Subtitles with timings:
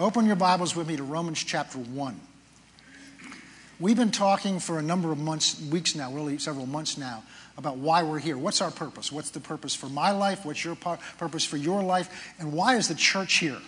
[0.00, 2.18] Open your Bibles with me to Romans chapter 1.
[3.78, 7.22] We've been talking for a number of months, weeks now, really several months now,
[7.58, 8.38] about why we're here.
[8.38, 9.12] What's our purpose?
[9.12, 10.46] What's the purpose for my life?
[10.46, 12.32] What's your purpose for your life?
[12.38, 13.58] And why is the church here?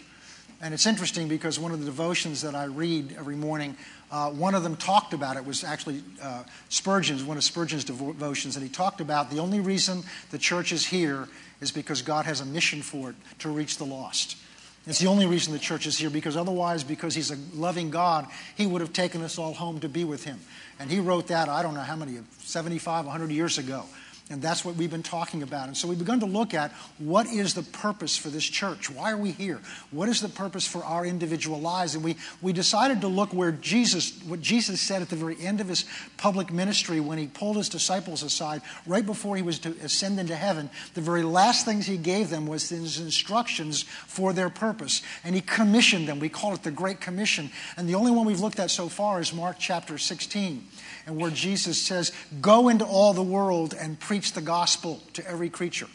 [0.62, 3.76] And it's interesting because one of the devotions that I read every morning,
[4.10, 8.56] uh, one of them talked about it was actually uh, Spurgeon's, one of Spurgeon's devotions,
[8.56, 11.28] and he talked about the only reason the church is here
[11.60, 14.38] is because God has a mission for it to reach the lost.
[14.86, 18.26] It's the only reason the church is here because otherwise, because he's a loving God,
[18.56, 20.40] he would have taken us all home to be with him.
[20.80, 23.84] And he wrote that, I don't know how many, 75, 100 years ago.
[24.30, 25.66] And that's what we've been talking about.
[25.66, 28.88] And so we've begun to look at what is the purpose for this church?
[28.88, 29.60] Why are we here?
[29.90, 31.94] What is the purpose for our individual lives?
[31.94, 35.60] And we, we decided to look where Jesus, what Jesus said at the very end
[35.60, 35.84] of his
[36.16, 40.36] public ministry when he pulled his disciples aside, right before he was to ascend into
[40.36, 45.02] heaven, the very last things he gave them was his instructions for their purpose.
[45.24, 46.20] And he commissioned them.
[46.20, 47.50] We call it the Great Commission.
[47.76, 50.66] And the only one we've looked at so far is Mark chapter 16
[51.06, 55.50] and where Jesus says, Go into all the world and preach the gospel to every
[55.50, 55.88] creature.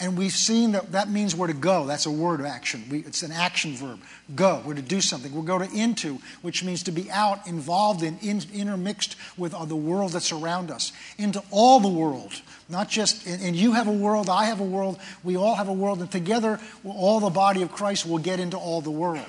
[0.00, 1.86] And we've seen that that means we're to go.
[1.86, 2.82] That's a word of action.
[2.90, 4.00] We, it's an action verb.
[4.34, 4.60] Go.
[4.66, 5.32] We're to do something.
[5.32, 9.76] We're going to into, which means to be out, involved in, in intermixed with the
[9.76, 10.92] world that's around us.
[11.16, 12.32] Into all the world.
[12.68, 15.68] Not just, and, and you have a world, I have a world, we all have
[15.68, 19.26] a world, and together, all the body of Christ will get into all the world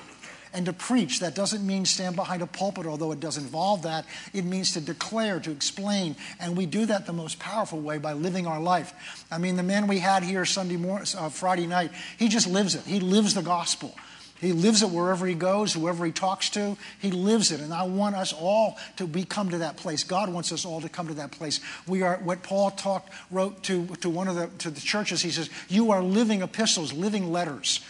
[0.56, 1.20] and to preach.
[1.20, 4.06] That doesn't mean stand behind a pulpit, although it does involve that.
[4.32, 8.14] It means to declare, to explain, and we do that the most powerful way by
[8.14, 9.26] living our life.
[9.30, 12.74] I mean, the man we had here Sunday morning, uh, Friday night, he just lives
[12.74, 12.82] it.
[12.84, 13.94] He lives the gospel.
[14.40, 16.76] He lives it wherever he goes, whoever he talks to.
[17.00, 17.60] He lives it.
[17.60, 20.04] And I want us all to be come to that place.
[20.04, 21.60] God wants us all to come to that place.
[21.86, 25.22] We are what Paul talked, wrote to, to one of the to the churches.
[25.22, 27.80] He says, You are living epistles, living letters.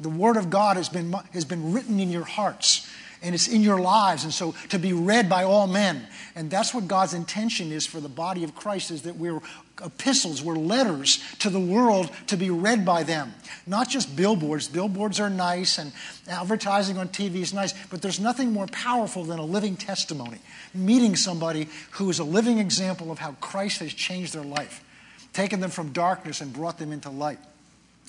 [0.00, 2.88] The Word of God has been, has been written in your hearts
[3.24, 6.06] and it's in your lives and so to be read by all men.
[6.36, 9.40] And that's what god's intention is for the body of christ is that we're
[9.84, 13.34] epistles we're letters to the world to be read by them.
[13.66, 14.68] Not just billboards.
[14.68, 15.92] Billboards are nice and
[16.28, 20.38] advertising on tv is nice but there's nothing more powerful than a living testimony.
[20.74, 24.84] Meeting somebody who is a living example of how christ has changed their life
[25.32, 27.38] taken them from darkness and brought them into light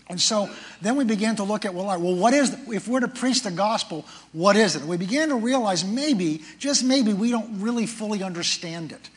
[0.08, 0.50] and so
[0.82, 3.52] then we began to look at, well, well, what is, if we're to preach the
[3.52, 4.84] gospel, what is it?
[4.84, 9.10] We began to realize maybe, just maybe, we don't really fully understand it.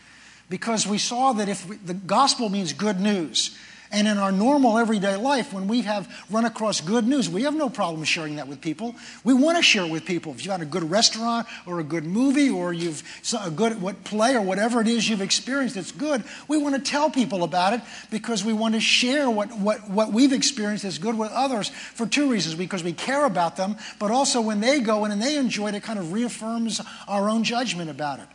[0.49, 3.55] Because we saw that if we, the gospel means good news,
[3.91, 7.55] and in our normal everyday life, when we have run across good news, we have
[7.55, 8.95] no problem sharing that with people.
[9.25, 10.33] We want to share it with people.
[10.33, 13.03] If you've had a good restaurant or a good movie or you've
[13.43, 16.81] a good what play or whatever it is you've experienced that's good, we want to
[16.81, 20.99] tell people about it because we want to share what, what, what we've experienced that's
[20.99, 22.55] good with others for two reasons.
[22.55, 25.75] Because we care about them, but also when they go in and they enjoy it,
[25.75, 28.27] it kind of reaffirms our own judgment about it.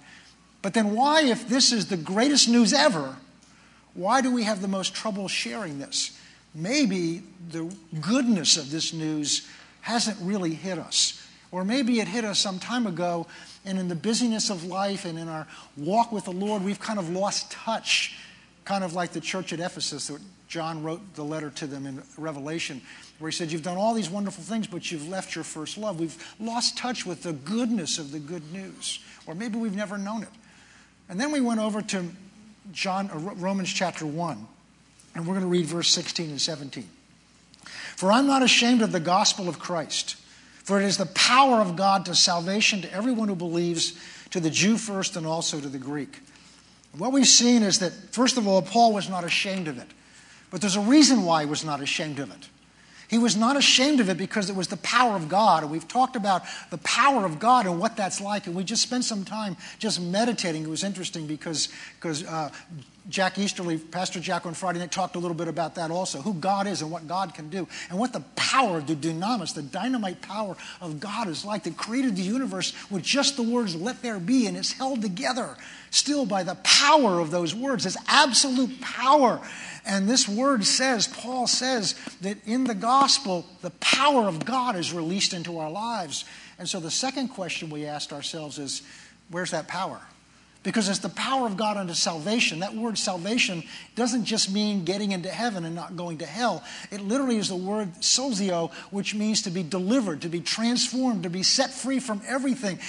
[0.64, 3.18] But then why, if this is the greatest news ever,
[3.94, 6.18] why do we have the most trouble sharing this?
[6.56, 9.48] Maybe the goodness of this news
[9.82, 11.20] hasn't really hit us.
[11.52, 13.28] Or maybe it hit us some time ago,
[13.64, 16.98] and in the busyness of life and in our walk with the Lord, we've kind
[16.98, 18.18] of lost touch,
[18.66, 22.02] kind of like the church at Ephesus that John wrote the letter to them in
[22.18, 22.82] Revelation,
[23.20, 26.00] where he said, You've done all these wonderful things, but you've left your first love.
[26.00, 30.24] We've lost touch with the goodness of the good news, or maybe we've never known
[30.24, 30.30] it.
[31.08, 32.10] And then we went over to
[32.72, 34.48] John, uh, Romans chapter 1,
[35.16, 36.88] and we're going to read verse 16 and 17.
[37.96, 40.16] For I'm not ashamed of the gospel of Christ,
[40.64, 44.00] for it is the power of God to salvation to everyone who believes,
[44.32, 46.20] to the Jew first and also to the Greek.
[46.98, 49.88] What we've seen is that, first of all, Paul was not ashamed of it.
[50.52, 52.50] But there's a reason why he was not ashamed of it.
[53.08, 55.64] He was not ashamed of it because it was the power of God.
[55.66, 58.48] We've talked about the power of God and what that's like.
[58.48, 60.64] And we just spent some time just meditating.
[60.64, 61.70] It was interesting because,
[62.00, 62.50] because uh,
[63.10, 66.34] Jack Easterly, Pastor Jack on Friday night, talked a little bit about that also who
[66.34, 69.62] God is and what God can do, and what the power of the dunamis, the
[69.62, 74.02] dynamite power of God is like that created the universe with just the words, let
[74.02, 75.58] there be, and it's held together
[75.90, 77.86] still by the power of those words.
[77.86, 79.42] It's absolute power.
[79.86, 84.94] And this word says, Paul says, that in the gospel, the power of God is
[84.94, 86.24] released into our lives.
[86.58, 88.82] And so the second question we asked ourselves is,
[89.30, 90.02] where's that power?
[90.64, 92.60] Because it's the power of God unto salvation.
[92.60, 93.64] That word salvation
[93.96, 96.64] doesn't just mean getting into heaven and not going to hell.
[96.92, 101.30] It literally is the word sozo, which means to be delivered, to be transformed, to
[101.30, 102.80] be set free from everything.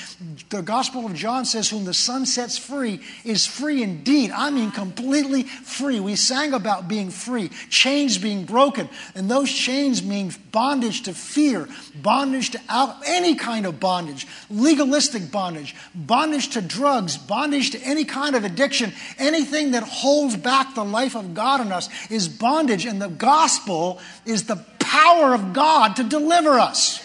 [0.51, 4.31] The Gospel of John says, Whom the Son sets free is free indeed.
[4.31, 6.01] I mean, completely free.
[6.01, 11.69] We sang about being free, chains being broken, and those chains mean bondage to fear,
[11.97, 12.61] bondage to
[13.07, 18.45] any kind of bondage, legalistic bondage, bondage to drugs, bondage bondage to any kind of
[18.45, 23.09] addiction, anything that holds back the life of God in us is bondage, and the
[23.09, 27.01] gospel is the power of God to deliver us.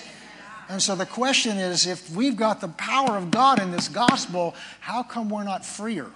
[0.70, 4.54] And so the question is if we've got the power of God in this gospel,
[4.80, 6.08] how come we're not freer?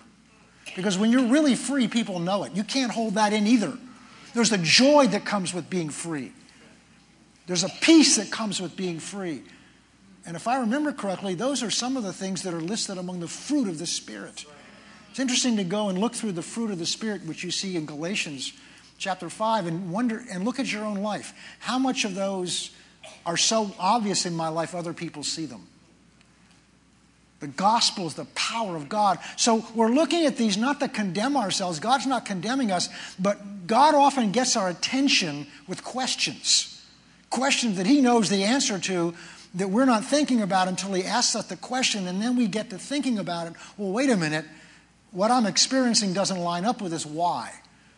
[0.76, 2.54] Because when you're really free, people know it.
[2.54, 3.74] You can't hold that in either.
[4.34, 6.32] There's a joy that comes with being free,
[7.48, 9.44] there's a peace that comes with being free.
[10.26, 13.20] And if I remember correctly, those are some of the things that are listed among
[13.20, 14.46] the fruit of the Spirit.
[15.10, 17.76] It's interesting to go and look through the fruit of the Spirit, which you see
[17.76, 18.54] in Galatians
[18.98, 21.34] chapter 5, and wonder and look at your own life.
[21.60, 22.72] How much of those
[23.26, 25.68] are so obvious in my life, other people see them?
[27.42, 29.20] The gospel is the power of God.
[29.36, 31.80] So we're looking at these not to condemn ourselves.
[31.82, 32.88] God's not condemning us,
[33.20, 36.82] but God often gets our attention with questions.
[37.30, 39.14] Questions that He knows the answer to,
[39.56, 42.70] that we're not thinking about until he asks us the question, and then we get
[42.72, 43.54] to thinking about it.
[43.78, 44.46] Well, wait a minute.
[45.12, 47.52] What I'm experiencing doesn't line up with this why.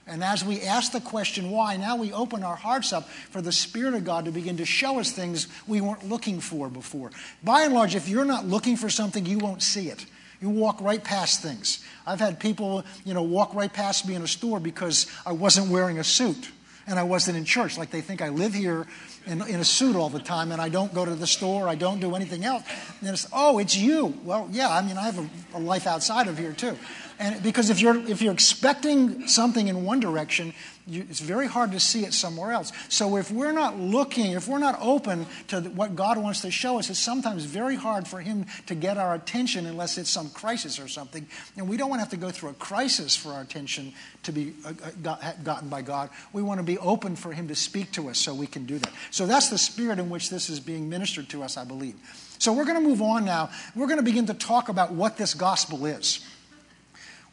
[0.08, 3.52] And as we ask the question why, now we open our hearts up for the
[3.52, 7.12] Spirit of God to begin to show us things we weren't looking for before.
[7.44, 10.06] By and large, if you're not looking for something, you won't see it.
[10.42, 11.84] You walk right past things.
[12.06, 15.72] I've had people, you know, walk right past me in a store because I wasn't
[15.72, 16.52] wearing a suit
[16.88, 17.78] and I wasn't in church.
[17.78, 18.86] Like they think I live here
[19.26, 21.76] in, in, a suit all the time and I don't go to the store, I
[21.76, 22.64] don't do anything else.
[23.02, 24.18] And it's, oh, it's you.
[24.24, 26.78] Well, yeah, I mean, I have a, a life outside of here too.
[27.18, 30.54] And because if you're, if you're expecting something in one direction,
[30.88, 32.72] you, it's very hard to see it somewhere else.
[32.90, 36.78] So if we're not looking, if we're not open to what God wants to show
[36.78, 40.80] us, it's sometimes very hard for Him to get our attention unless it's some crisis
[40.80, 41.26] or something.
[41.58, 43.94] And we don't want to have to go through a crisis for our attention
[44.24, 44.74] to be uh,
[45.10, 46.10] uh gotten by God.
[46.34, 48.78] We want to be open for Him to speak to us so we can do
[48.78, 48.94] that.
[49.10, 51.96] So that's the spirit in which this is being ministered to us, I believe.
[52.38, 53.50] So we're going to move on now.
[53.76, 56.24] We're going to begin to talk about what this gospel is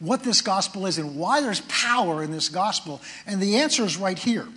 [0.02, 3.00] what this gospel is and why there's power in this gospel.
[3.24, 4.48] And the answer is right here.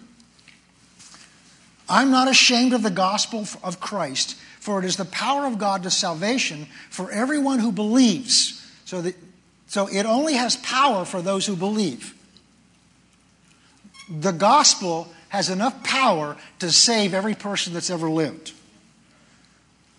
[1.87, 5.83] I'm not ashamed of the gospel of Christ, for it is the power of God
[5.83, 8.67] to salvation for everyone who believes.
[8.85, 9.11] So,
[9.67, 12.15] so it only has power for those who believe.
[14.09, 18.51] The gospel has enough power to save every person that's ever lived.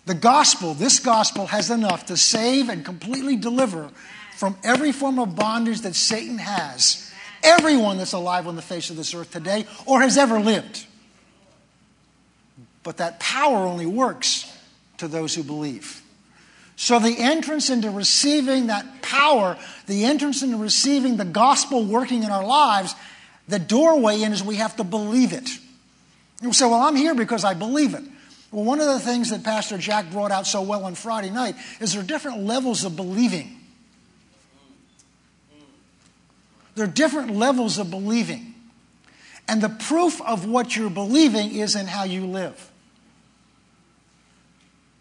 [0.05, 3.91] The gospel, this gospel, has enough to save and completely deliver
[4.37, 7.11] from every form of bondage that Satan has.
[7.41, 10.85] Everyone that's alive on the face of this earth today or has ever lived.
[12.83, 14.51] But that power only works
[14.97, 16.03] to those who believe.
[16.75, 19.57] So, the entrance into receiving that power,
[19.87, 22.93] the entrance into receiving the gospel working in our lives,
[23.47, 25.49] the doorway in is we have to believe it.
[26.43, 28.03] You say, Well, I'm here because I believe it.
[28.51, 31.55] Well, one of the things that Pastor Jack brought out so well on Friday night
[31.79, 33.56] is there are different levels of believing.
[36.77, 38.53] There are different levels of believing.
[39.47, 42.71] And the proof of what you're believing is in how you live.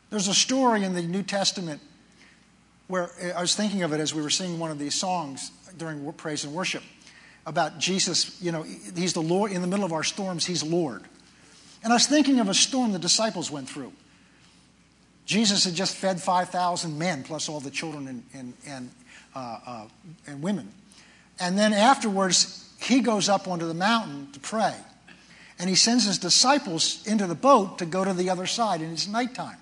[0.08, 1.82] There's a story in the New Testament
[2.86, 6.10] where I was thinking of it as we were singing one of these songs during
[6.14, 6.82] praise and worship
[7.44, 8.40] about Jesus.
[8.40, 11.02] You know, He's the Lord, in the middle of our storms, He's Lord.
[11.84, 13.92] And I was thinking of a storm the disciples went through.
[15.26, 18.90] Jesus had just fed 5,000 men, plus all the children and, and, and,
[19.34, 19.84] uh, uh,
[20.26, 20.72] and women.
[21.38, 24.74] And then afterwards, he goes up onto the mountain to pray.
[25.58, 28.92] And he sends his disciples into the boat to go to the other side, and
[28.92, 29.56] it's nighttime.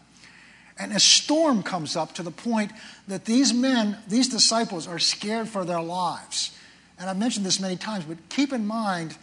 [0.77, 2.73] And a storm comes up to the point
[3.07, 6.57] that these men, these disciples, are scared for their lives.
[6.99, 9.17] And I've mentioned this many times, but keep in mind,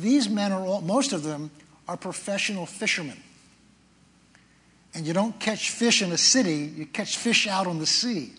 [0.00, 1.50] these men are all, most of them
[1.86, 3.20] are professional fishermen.
[4.94, 8.32] And you don't catch fish in a city, you catch fish out on the sea.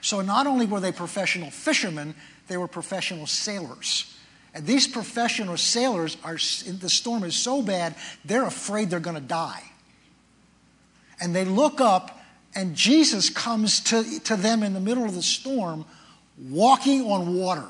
[0.00, 2.14] So not only were they professional fishermen,
[2.48, 4.16] they were professional sailors.
[4.54, 7.94] And these professional sailors are, the storm is so bad,
[8.24, 9.62] they're afraid they're going to die.
[11.20, 12.20] And they look up,
[12.54, 15.84] and Jesus comes to, to them in the middle of the storm,
[16.50, 17.66] walking on water.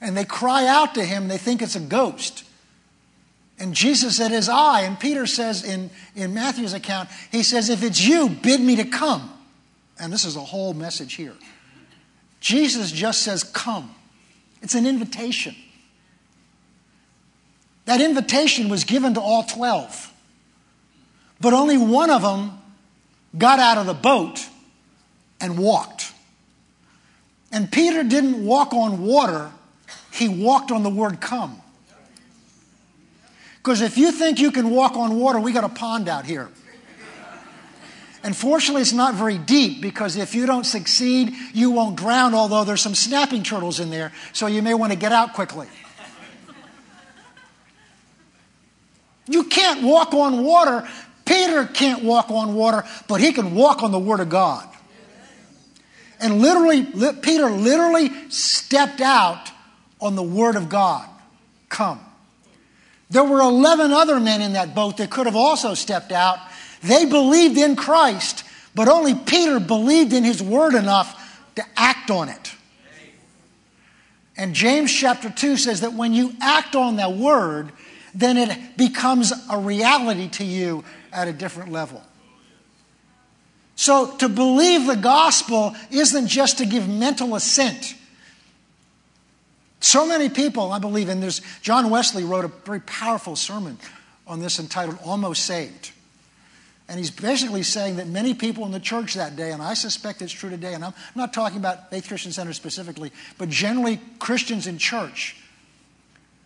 [0.00, 2.44] And they cry out to him, they think it's a ghost.
[3.58, 4.82] And Jesus said, His I.
[4.82, 8.84] And Peter says in, in Matthew's account, he says, If it's you, bid me to
[8.84, 9.32] come.
[9.98, 11.32] and this is a whole message here.
[12.46, 13.92] Jesus just says, Come.
[14.62, 15.56] It's an invitation.
[17.86, 20.12] That invitation was given to all 12,
[21.40, 22.56] but only one of them
[23.36, 24.46] got out of the boat
[25.40, 26.12] and walked.
[27.50, 29.50] And Peter didn't walk on water,
[30.12, 31.60] he walked on the word come.
[33.56, 36.48] Because if you think you can walk on water, we got a pond out here.
[38.26, 42.64] And fortunately, it's not very deep because if you don't succeed, you won't drown, although
[42.64, 45.68] there's some snapping turtles in there, so you may want to get out quickly.
[49.28, 50.88] You can't walk on water.
[51.24, 54.68] Peter can't walk on water, but he can walk on the Word of God.
[56.18, 56.84] And literally,
[57.22, 59.52] Peter literally stepped out
[60.00, 61.08] on the Word of God.
[61.68, 62.00] Come.
[63.08, 66.40] There were 11 other men in that boat that could have also stepped out
[66.82, 71.22] they believed in Christ, but only Peter believed in his word enough
[71.56, 72.52] to act on it.
[74.36, 77.72] And James chapter 2 says that when you act on that word,
[78.14, 82.02] then it becomes a reality to you at a different level.
[83.76, 87.94] So to believe the gospel isn't just to give mental assent.
[89.80, 93.78] So many people, I believe, and there's John Wesley wrote a very powerful sermon
[94.26, 95.92] on this entitled Almost Saved.
[96.88, 100.22] And he's basically saying that many people in the church that day, and I suspect
[100.22, 104.68] it's true today, and I'm not talking about Faith Christian Center specifically, but generally Christians
[104.68, 105.36] in church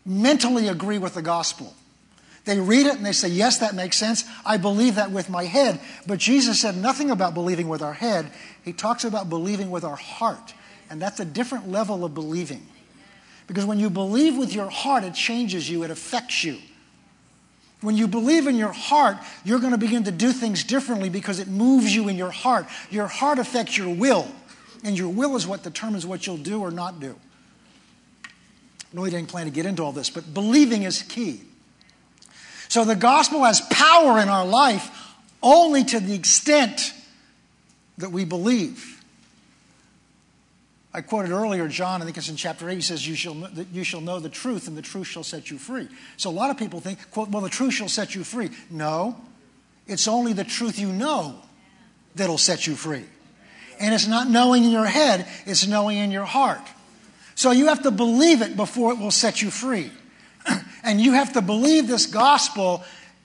[0.07, 1.75] mentally agree with the gospel.
[2.47, 4.25] They read it and they say, Yes, that makes sense.
[4.47, 5.79] I believe that with my head.
[6.07, 8.31] But Jesus said nothing about believing with our head.
[8.65, 10.55] He talks about believing with our heart.
[10.89, 12.67] And that's a different level of believing.
[13.47, 16.59] Because when you believe with your heart, it changes you, it affects you.
[17.81, 21.39] When you believe in your heart, you're going to begin to do things differently because
[21.39, 22.67] it moves you in your heart.
[22.91, 24.29] Your heart affects your will,
[24.85, 27.17] and your will is what determines what you'll do or not do.
[28.25, 28.29] I
[28.93, 31.41] really didn't plan to get into all this, but believing is key.
[32.69, 34.91] So the gospel has power in our life
[35.43, 36.93] only to the extent
[37.99, 39.00] that we believe.
[40.93, 43.49] I quoted earlier John, I think it's in chapter 8, he says, you shall, know,
[43.73, 45.89] you shall know the truth, and the truth shall set you free.
[46.17, 48.51] So a lot of people think, quote, well, the truth shall set you free.
[48.71, 49.17] No,
[49.87, 51.37] it's only the truth you know
[52.17, 53.05] that'll set you free.
[53.79, 56.61] And it's not knowing in your head, it's knowing in your heart.
[57.37, 59.91] So you have to believe it before it will set you free.
[60.85, 62.83] and you have to believe this gospel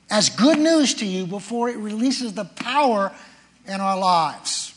[0.10, 3.12] as good news to you before it releases the power
[3.67, 4.75] in our lives.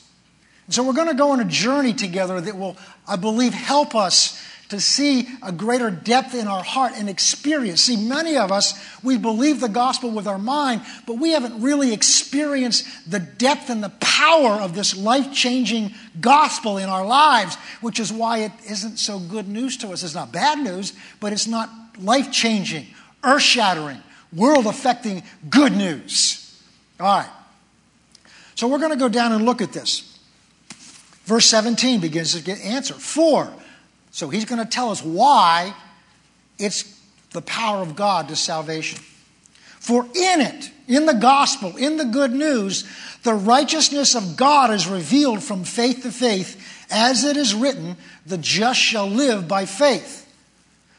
[0.70, 4.42] So we're going to go on a journey together that will, I believe, help us
[4.68, 7.82] to see a greater depth in our heart and experience.
[7.82, 11.94] See, many of us, we believe the gospel with our mind, but we haven't really
[11.94, 17.98] experienced the depth and the power of this life changing gospel in our lives, which
[17.98, 20.02] is why it isn't so good news to us.
[20.02, 22.86] It's not bad news, but it's not life changing,
[23.24, 24.02] earth shattering,
[24.34, 26.62] world affecting good news.
[27.00, 27.30] All right.
[28.54, 30.17] So we're going to go down and look at this.
[31.28, 32.94] Verse 17 begins to get answer.
[32.94, 33.52] For.
[34.12, 35.74] So he's going to tell us why
[36.58, 36.98] it's
[37.32, 38.98] the power of God to salvation.
[39.78, 42.88] For in it, in the gospel, in the good news,
[43.24, 48.38] the righteousness of God is revealed from faith to faith, as it is written, the
[48.38, 50.26] just shall live by faith.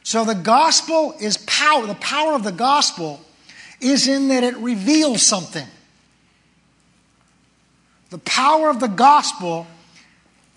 [0.03, 1.87] So the gospel is power.
[1.87, 3.19] The power of the gospel
[3.81, 5.65] is in that it reveals something.
[8.11, 9.65] The power of the gospel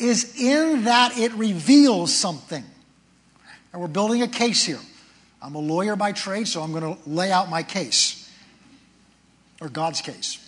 [0.03, 2.65] is in that it reveals something.
[3.73, 4.81] And we're building a case here.
[5.41, 8.31] I'm a lawyer by trade, so I'm going to lay out my case,
[9.61, 10.39] or God's case.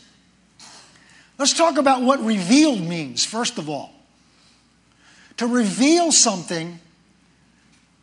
[1.38, 3.92] Let's talk about what revealed means, first of all.
[5.38, 6.78] To reveal something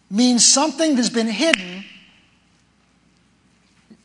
[0.09, 1.85] means something that's been hidden.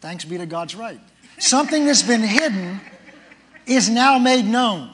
[0.00, 1.00] Thanks be to God's right.
[1.38, 2.80] Something that's been hidden
[3.66, 4.90] is now made known.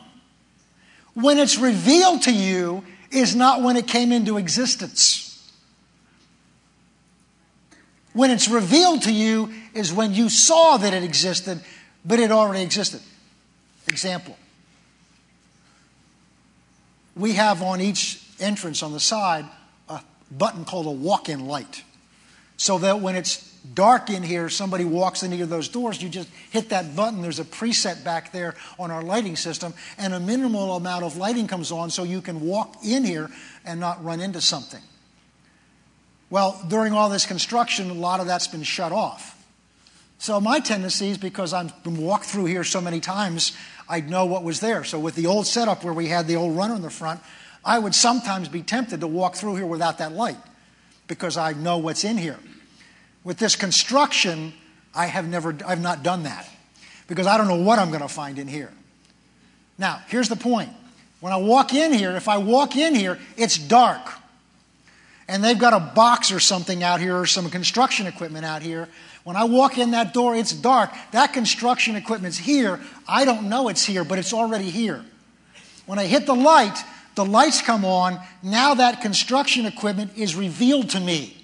[1.15, 5.29] When it's revealed to you is not when it came into existence.
[8.13, 11.61] When it's revealed to you is when you saw that it existed,
[12.05, 13.01] but it already existed.
[13.89, 14.37] Example.
[17.17, 19.45] We have on each entrance on the side
[19.89, 20.01] a
[20.31, 21.85] button called a walk in light.
[22.57, 26.29] So that when it's dark in here, somebody walks in into those doors, you just
[26.51, 27.23] hit that button.
[27.23, 31.47] There's a preset back there on our lighting system, and a minimal amount of lighting
[31.47, 33.31] comes on so you can walk in here
[33.65, 34.83] and not run into something.
[36.31, 39.39] Well, during all this construction, a lot of that's been shut off.
[40.19, 43.57] So my tendency is because I've been walked through here so many times,
[43.89, 44.85] I know what was there.
[44.85, 47.21] So with the old setup where we had the old runner in the front,
[47.65, 50.39] I would sometimes be tempted to walk through here without that light
[51.07, 52.39] because I know what's in here.
[53.25, 54.53] With this construction,
[54.95, 56.49] I have never I've not done that
[57.07, 58.73] because I don't know what I'm going to find in here.
[59.79, 60.71] Now, here's the point.
[61.21, 64.01] When I walk in here, if I walk in here, it's dark.
[65.29, 68.89] And they've got a box or something out here or some construction equipment out here.
[69.25, 70.91] When I walk in that door, it's dark.
[71.13, 72.81] That construction equipment's here.
[73.07, 75.05] I don't know it's here, but it's already here.
[75.87, 76.77] When I hit the light,
[77.15, 78.21] the lights come on.
[78.43, 81.42] Now that construction equipment is revealed to me.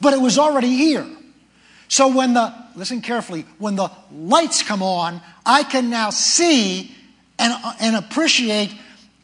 [0.00, 1.06] But it was already here.
[1.88, 6.94] So when the, listen carefully, when the lights come on, I can now see
[7.38, 8.72] and, and appreciate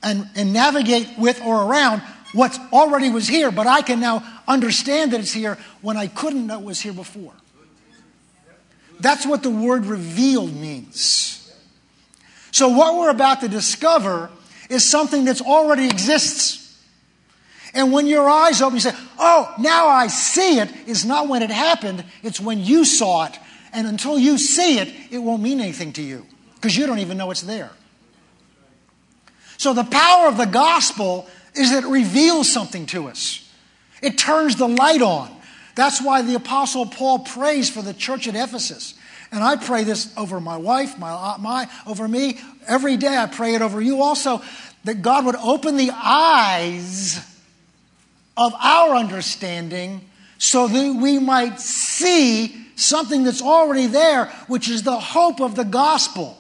[0.03, 2.03] and, and navigate with or around
[2.33, 6.47] what already was here, but I can now understand that it's here when I couldn't
[6.47, 7.33] know it was here before.
[9.01, 11.33] That's what the word revealed means.
[12.51, 14.31] So, what we're about to discover
[14.71, 16.66] is something that's already exists.
[17.77, 21.43] And when your eyes open, you say, Oh, now I see it, is not when
[21.43, 23.39] it happened, it's when you saw it.
[23.75, 27.19] And until you see it, it won't mean anything to you because you don't even
[27.19, 27.71] know it's there.
[29.59, 33.47] So the power of the gospel is that it reveals something to us.
[34.01, 35.31] It turns the light on.
[35.75, 38.95] That's why the apostle Paul prays for the church at Ephesus.
[39.31, 42.39] And I pray this over my wife, my, uh, my over me.
[42.67, 44.41] Every day I pray it over you also
[44.85, 47.36] that God would open the eyes
[48.37, 54.99] of our understanding so that we might see something that's already there, which is the
[54.99, 56.39] hope of the gospel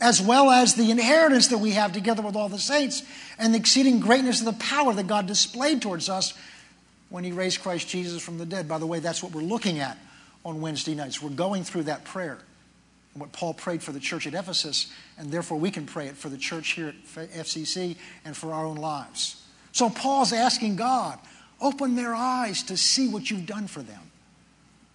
[0.00, 3.02] as well as the inheritance that we have together with all the saints
[3.38, 6.34] and the exceeding greatness of the power that God displayed towards us
[7.08, 8.68] when He raised Christ Jesus from the dead.
[8.68, 9.98] By the way, that's what we're looking at
[10.44, 11.20] on Wednesday nights.
[11.20, 12.38] We're going through that prayer,
[13.18, 16.28] what Paul prayed for the church at Ephesus, and therefore we can pray it for
[16.28, 19.42] the church here at FCC and for our own lives.
[19.72, 21.18] So Paul's asking God,
[21.60, 24.00] open their eyes to see what you've done for them.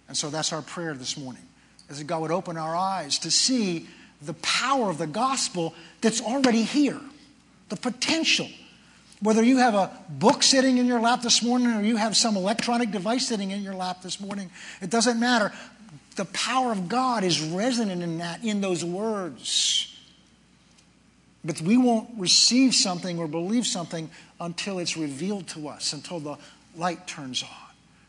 [0.08, 1.42] And so that's our prayer this morning,
[1.88, 3.86] is that God would open our eyes to see
[4.20, 7.00] the power of the gospel that's already here,
[7.68, 8.48] the potential.
[9.20, 12.36] Whether you have a book sitting in your lap this morning or you have some
[12.36, 14.50] electronic device sitting in your lap this morning,
[14.82, 15.52] it doesn't matter.
[16.16, 19.90] The power of God is resonant in that, in those words.
[21.44, 24.10] But we won't receive something or believe something
[24.40, 26.36] until it's revealed to us, until the
[26.76, 27.48] light turns on.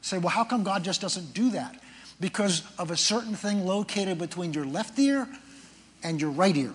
[0.01, 1.82] Say, well, how come God just doesn't do that?
[2.19, 5.27] Because of a certain thing located between your left ear
[6.03, 6.71] and your right ear,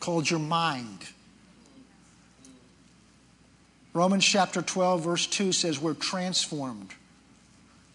[0.00, 0.98] called your mind.
[3.92, 6.90] Romans chapter 12, verse 2 says, We're transformed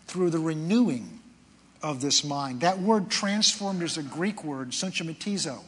[0.08, 1.19] through the renewing
[1.82, 2.62] of this mind.
[2.62, 5.60] That word transformed is a Greek word, sunchomatizo,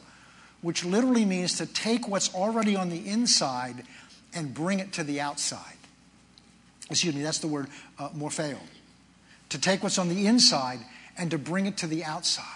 [0.60, 3.84] which literally means to take what's already on the inside
[4.34, 5.76] and bring it to the outside.
[6.90, 8.58] Excuse me, that's the word uh, morpheo.
[9.50, 10.80] To take what's on the inside
[11.16, 12.46] and to bring it to the outside.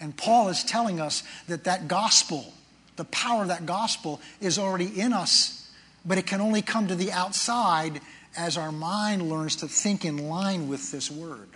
[0.00, 2.52] And Paul is telling us that that gospel,
[2.96, 5.70] the power of that gospel, is already in us,
[6.04, 8.00] but it can only come to the outside
[8.36, 11.48] as our mind learns to think in line with this word.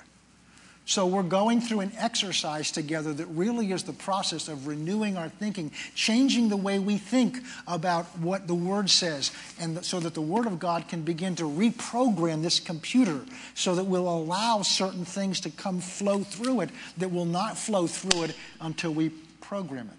[0.90, 5.28] So we're going through an exercise together that really is the process of renewing our
[5.28, 10.20] thinking, changing the way we think about what the Word says, and so that the
[10.20, 13.20] Word of God can begin to reprogram this computer
[13.54, 17.86] so that we'll allow certain things to come flow through it that will not flow
[17.86, 19.98] through it until we program it.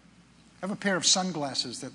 [0.62, 1.94] I have a pair of sunglasses that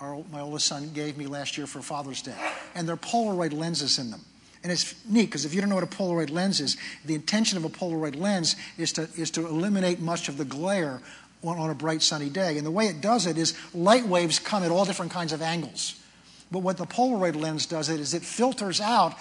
[0.00, 2.36] our, my oldest son gave me last year for Father's Day,
[2.76, 4.20] and they're Polaroid lenses in them.
[4.62, 7.56] And it's neat because if you don't know what a Polaroid lens is, the intention
[7.56, 11.00] of a Polaroid lens is to, is to eliminate much of the glare
[11.44, 12.56] on, on a bright sunny day.
[12.56, 15.42] And the way it does it is light waves come at all different kinds of
[15.42, 16.00] angles.
[16.50, 19.14] But what the Polaroid lens does it is it filters out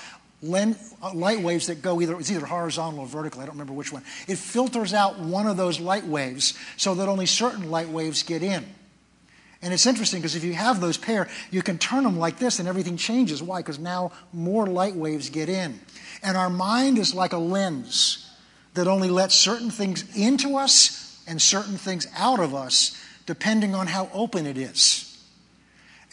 [0.43, 0.73] uh,
[1.13, 3.41] light waves that go either it's either horizontal or vertical.
[3.41, 4.03] I don't remember which one.
[4.27, 8.43] It filters out one of those light waves so that only certain light waves get
[8.43, 8.65] in.
[9.61, 12.59] And it's interesting because if you have those pair, you can turn them like this
[12.59, 13.41] and everything changes.
[13.41, 13.59] Why?
[13.59, 15.79] Because now more light waves get in.
[16.21, 18.29] And our mind is like a lens
[18.75, 23.87] that only lets certain things into us and certain things out of us depending on
[23.87, 25.03] how open it is.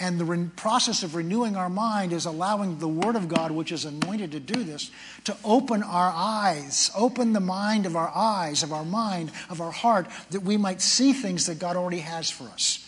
[0.00, 3.70] And the re- process of renewing our mind is allowing the Word of God, which
[3.70, 4.90] is anointed to do this,
[5.24, 9.70] to open our eyes, open the mind of our eyes, of our mind, of our
[9.70, 12.83] heart, that we might see things that God already has for us.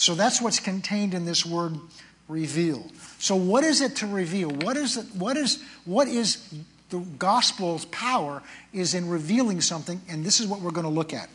[0.00, 1.76] So that's what's contained in this word
[2.26, 2.86] reveal.
[3.18, 4.48] So what is it to reveal?
[4.48, 6.54] What is it, what is what is
[6.88, 11.12] the gospel's power is in revealing something, and this is what we're going to look
[11.12, 11.28] at.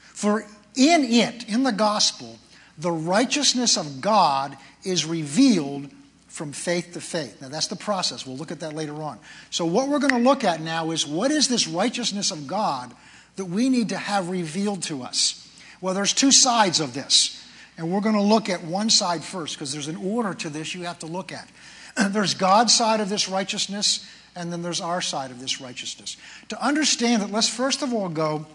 [0.00, 0.40] For
[0.74, 2.36] in it, in the gospel,
[2.76, 5.88] the righteousness of God is revealed
[6.26, 7.40] from faith to faith.
[7.40, 8.26] Now, that's the process.
[8.26, 9.20] We'll look at that later on.
[9.50, 12.92] So, what we're going to look at now is what is this righteousness of God
[13.36, 15.39] that we need to have revealed to us?
[15.80, 17.36] Well, there's two sides of this.
[17.80, 20.74] And we're going to look at one side first because there's an order to this
[20.74, 21.48] you have to look at.
[22.12, 26.16] There's God's side of this righteousness, and then there's our side of this righteousness.
[26.50, 28.46] To understand that, let's first of all go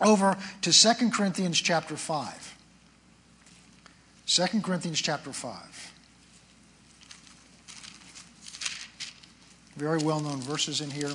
[0.00, 2.56] over to 2 Corinthians chapter 5.
[4.26, 5.92] 2 Corinthians chapter 5.
[9.76, 11.12] Very well known verses in here.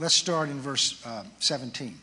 [0.00, 1.94] Let's start in verse uh, 17.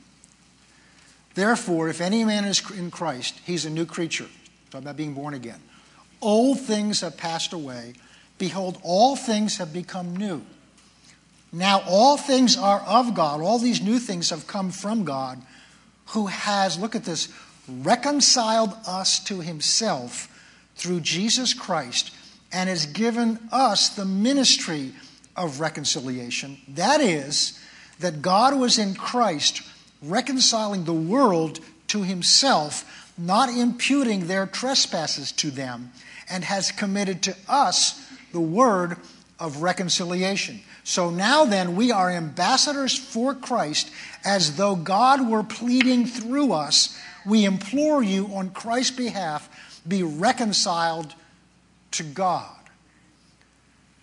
[1.33, 4.27] Therefore, if any man is in Christ, he's a new creature.
[4.69, 5.59] Talking about being born again.
[6.21, 7.93] Old things have passed away.
[8.37, 10.43] Behold, all things have become new.
[11.51, 13.41] Now, all things are of God.
[13.41, 15.41] All these new things have come from God,
[16.09, 17.29] who has, look at this,
[17.67, 20.27] reconciled us to himself
[20.75, 22.13] through Jesus Christ
[22.51, 24.91] and has given us the ministry
[25.35, 26.59] of reconciliation.
[26.67, 27.59] That is,
[27.99, 29.61] that God was in Christ
[30.01, 35.91] reconciling the world to himself, not imputing their trespasses to them,
[36.29, 38.97] and has committed to us the word
[39.39, 40.61] of reconciliation.
[40.83, 43.91] So now then, we are ambassadors for Christ
[44.23, 46.97] as though God were pleading through us.
[47.25, 51.13] We implore you on Christ's behalf, be reconciled
[51.91, 52.55] to God.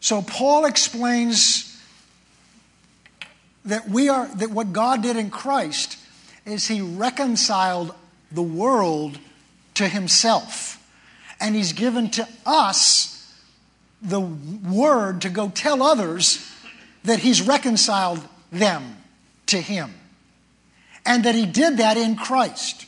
[0.01, 1.74] So Paul explains
[3.65, 5.99] that we are that what God did in Christ
[6.45, 7.95] is he reconciled
[8.31, 9.19] the world
[9.75, 10.81] to himself.
[11.41, 13.11] And he's given to us
[14.01, 16.51] the word to go tell others
[17.05, 18.21] that he's reconciled
[18.53, 18.97] them
[19.47, 19.95] to him.
[21.07, 22.87] And that he did that in Christ.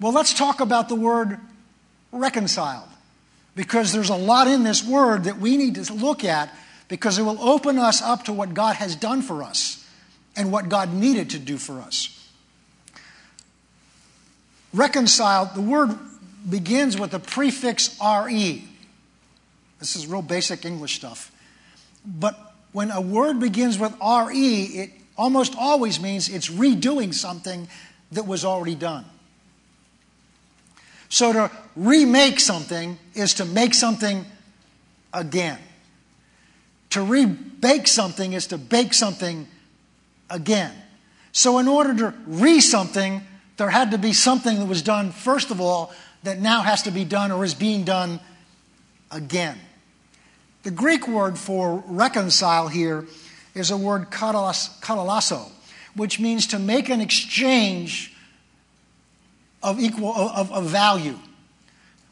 [0.00, 1.38] Well, let's talk about the word
[2.12, 2.88] reconciled.
[3.56, 6.54] Because there's a lot in this word that we need to look at
[6.88, 9.86] because it will open us up to what God has done for us
[10.36, 12.14] and what God needed to do for us.
[14.72, 15.98] Reconciled, the word
[16.48, 18.64] begins with the prefix re.
[19.78, 21.30] This is real basic English stuff.
[22.04, 22.36] But
[22.72, 27.68] when a word begins with re, it almost always means it's redoing something
[28.12, 29.04] that was already done.
[31.08, 34.24] So to remake something is to make something
[35.12, 35.58] again.
[36.90, 39.46] To rebake something is to bake something
[40.30, 40.72] again.
[41.32, 43.22] So, in order to re something,
[43.56, 46.90] there had to be something that was done, first of all, that now has to
[46.90, 48.20] be done or is being done
[49.10, 49.58] again.
[50.62, 53.06] The Greek word for reconcile here
[53.54, 55.50] is a word katalasso,
[55.94, 58.14] which means to make an exchange
[59.62, 61.18] of equal of, of value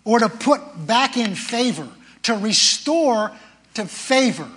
[0.04, 1.88] or to put back in favor,
[2.22, 3.32] to restore
[3.74, 4.48] to favor.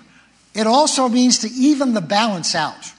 [0.60, 2.92] It also means to even the balance out.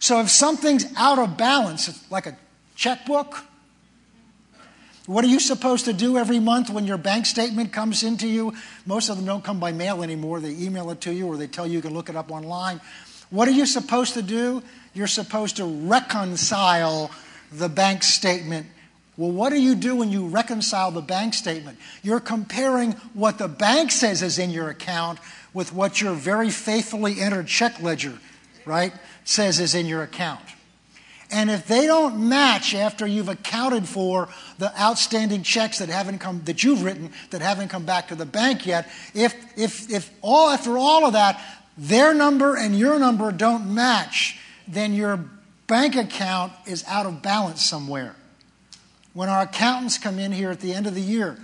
[0.00, 2.36] So if something's out of balance, like a
[2.74, 3.44] checkbook,
[5.06, 8.54] what are you supposed to do every month when your bank statement comes into you?
[8.86, 10.40] Most of them don't come by mail anymore.
[10.40, 12.80] They email it to you or they tell you you can look it up online.
[13.30, 14.64] What are you supposed to do?
[14.94, 17.12] You're supposed to reconcile
[17.52, 18.66] the bank statement.
[19.16, 21.78] Well, what do you do when you reconcile the bank statement?
[22.02, 25.20] You're comparing what the bank says is in your account
[25.56, 28.12] with what your very faithfully entered check ledger,
[28.66, 28.92] right,
[29.24, 30.42] says is in your account.
[31.30, 36.42] And if they don't match after you've accounted for the outstanding checks that haven't come
[36.44, 40.50] that you've written that haven't come back to the bank yet, if if if all
[40.50, 41.42] after all of that
[41.78, 44.38] their number and your number don't match,
[44.68, 45.24] then your
[45.66, 48.14] bank account is out of balance somewhere.
[49.14, 51.38] When our accountants come in here at the end of the year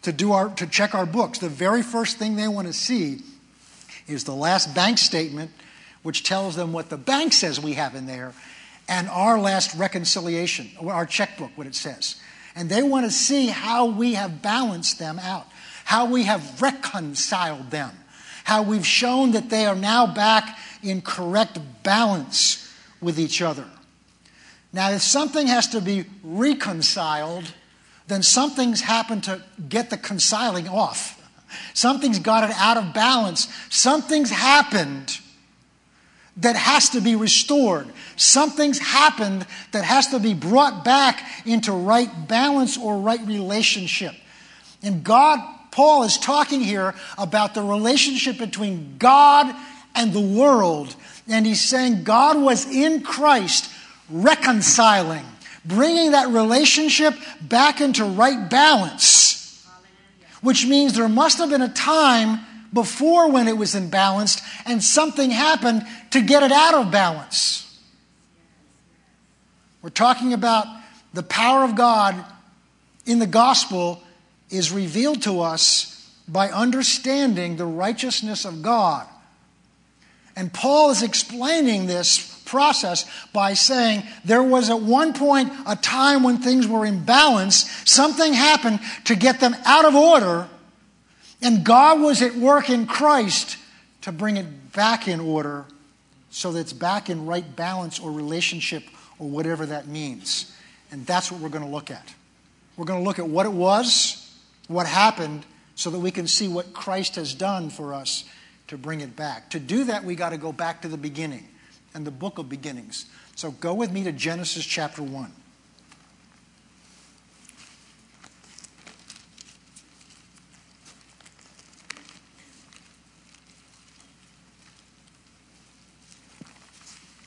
[0.00, 3.20] to do our to check our books, the very first thing they want to see
[4.06, 5.50] is the last bank statement
[6.02, 8.34] which tells them what the bank says we have in there,
[8.88, 12.16] and our last reconciliation, our checkbook, what it says.
[12.54, 15.46] And they want to see how we have balanced them out,
[15.84, 17.90] how we have reconciled them,
[18.44, 23.64] how we've shown that they are now back in correct balance with each other.
[24.74, 27.54] Now, if something has to be reconciled,
[28.08, 31.23] then something's happened to get the consiling off.
[31.72, 33.48] Something's got it out of balance.
[33.70, 35.18] Something's happened
[36.38, 37.86] that has to be restored.
[38.16, 44.14] Something's happened that has to be brought back into right balance or right relationship.
[44.82, 45.40] And God,
[45.70, 49.54] Paul is talking here about the relationship between God
[49.94, 50.94] and the world.
[51.28, 53.70] And he's saying God was in Christ
[54.10, 55.24] reconciling,
[55.64, 59.43] bringing that relationship back into right balance.
[60.44, 62.40] Which means there must have been a time
[62.72, 67.80] before when it was imbalanced, and something happened to get it out of balance.
[69.80, 70.66] We're talking about
[71.14, 72.22] the power of God
[73.06, 74.02] in the gospel
[74.50, 79.06] is revealed to us by understanding the righteousness of God.
[80.36, 86.22] And Paul is explaining this process by saying there was at one point a time
[86.22, 90.48] when things were in balance, something happened to get them out of order,
[91.40, 93.58] and God was at work in Christ
[94.02, 95.66] to bring it back in order
[96.30, 98.82] so that it's back in right balance or relationship
[99.18, 100.52] or whatever that means.
[100.90, 102.14] And that's what we're going to look at.
[102.76, 104.32] We're going to look at what it was,
[104.68, 108.24] what happened, so that we can see what Christ has done for us
[108.68, 109.50] to bring it back.
[109.50, 111.48] To do that, we got to go back to the beginning
[111.94, 113.06] and the book of beginnings.
[113.36, 115.32] So go with me to Genesis chapter 1.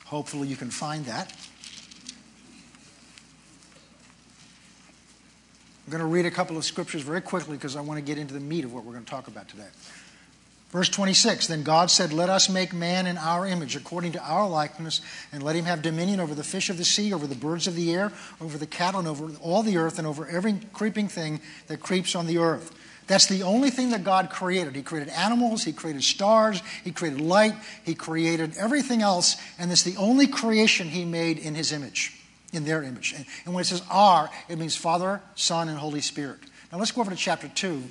[0.05, 1.33] Hopefully, you can find that.
[5.85, 8.17] I'm going to read a couple of scriptures very quickly because I want to get
[8.17, 9.67] into the meat of what we're going to talk about today.
[10.69, 14.47] Verse 26 Then God said, Let us make man in our image, according to our
[14.47, 15.01] likeness,
[15.31, 17.75] and let him have dominion over the fish of the sea, over the birds of
[17.75, 21.39] the air, over the cattle, and over all the earth, and over every creeping thing
[21.67, 22.73] that creeps on the earth.
[23.07, 24.75] That's the only thing that God created.
[24.75, 29.83] He created animals, He created stars, He created light, He created everything else, and it's
[29.83, 33.15] the only creation He made in His image, in their image.
[33.45, 36.39] And when it says our, it means Father, Son, and Holy Spirit.
[36.73, 37.81] Now let's go over to chapter 2.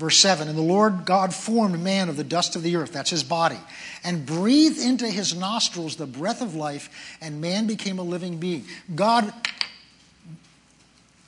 [0.00, 3.10] Verse 7 And the Lord God formed man of the dust of the earth, that's
[3.10, 3.58] his body,
[4.02, 8.64] and breathed into his nostrils the breath of life, and man became a living being.
[8.94, 9.30] God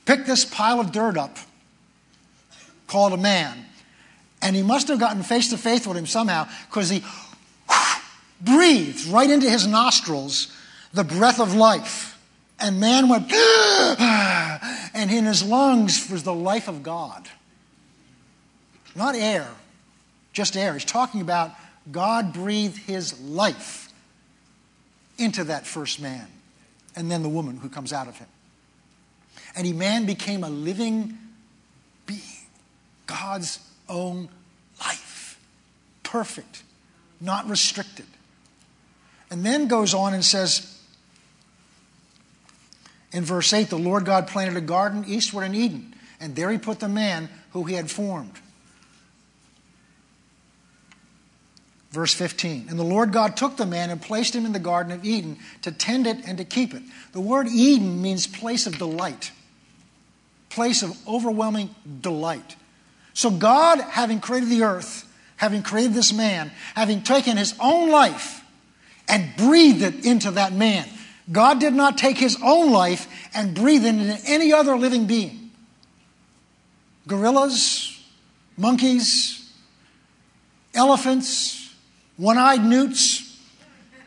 [0.05, 1.37] picked this pile of dirt up,
[2.87, 3.63] called a man,
[4.41, 7.03] and he must have gotten face to face with him somehow because he
[8.41, 10.51] breathed right into his nostrils
[10.93, 12.09] the breath of life.
[12.59, 17.29] And man went, and in his lungs was the life of God.
[18.95, 19.47] Not air,
[20.33, 20.73] just air.
[20.73, 21.51] He's talking about
[21.91, 23.91] God breathed his life
[25.17, 26.27] into that first man
[26.95, 28.27] and then the woman who comes out of him.
[29.55, 31.17] And he, man became a living
[32.05, 32.21] being,
[33.05, 34.29] God's own
[34.79, 35.39] life.
[36.03, 36.63] Perfect,
[37.19, 38.05] not restricted.
[39.29, 40.79] And then goes on and says
[43.11, 46.57] in verse 8 the Lord God planted a garden eastward in Eden, and there he
[46.57, 48.33] put the man who he had formed.
[51.93, 52.65] Verse 15.
[52.69, 55.37] And the Lord God took the man and placed him in the Garden of Eden
[55.61, 56.83] to tend it and to keep it.
[57.13, 59.31] The word Eden means place of delight
[60.53, 62.55] place of overwhelming delight.
[63.13, 68.43] So, God, having created the earth, having created this man, having taken his own life
[69.07, 70.87] and breathed it into that man,
[71.31, 75.51] God did not take his own life and breathe it into any other living being.
[77.07, 77.99] Gorillas,
[78.57, 79.51] monkeys,
[80.73, 81.62] elephants,
[82.17, 83.37] one eyed newts.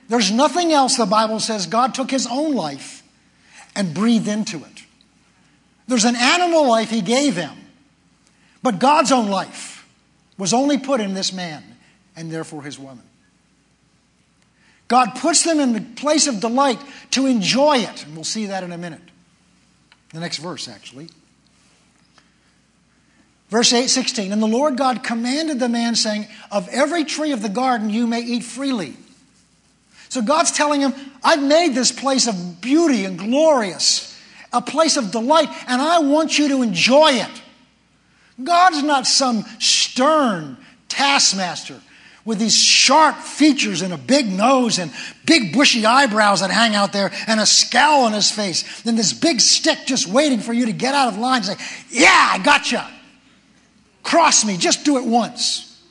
[0.08, 3.02] There's nothing else the Bible says God took his own life
[3.74, 4.82] and breathed into it.
[5.88, 7.56] There's an animal life he gave him,
[8.62, 9.86] but God's own life
[10.38, 11.62] was only put in this man
[12.16, 13.04] and therefore his woman.
[14.88, 16.80] God puts them in the place of delight
[17.12, 19.00] to enjoy it, and we'll see that in a minute.
[20.12, 21.08] The next verse, actually.
[23.48, 24.32] Verse 8, 16.
[24.32, 28.06] And the Lord God commanded the man, saying, Of every tree of the garden you
[28.06, 28.94] may eat freely.
[30.08, 34.14] So God's telling him, I've made this place of beauty and glorious
[34.52, 37.42] a place of delight, and I want you to enjoy it.
[38.42, 40.56] God's not some stern
[40.88, 41.80] taskmaster
[42.24, 44.90] with these sharp features and a big nose and
[45.26, 48.82] big bushy eyebrows that hang out there and a scowl on his face.
[48.82, 51.56] Then this big stick just waiting for you to get out of line and say,
[51.90, 52.90] Yeah, I gotcha.
[54.06, 55.82] Cross me, just do it once.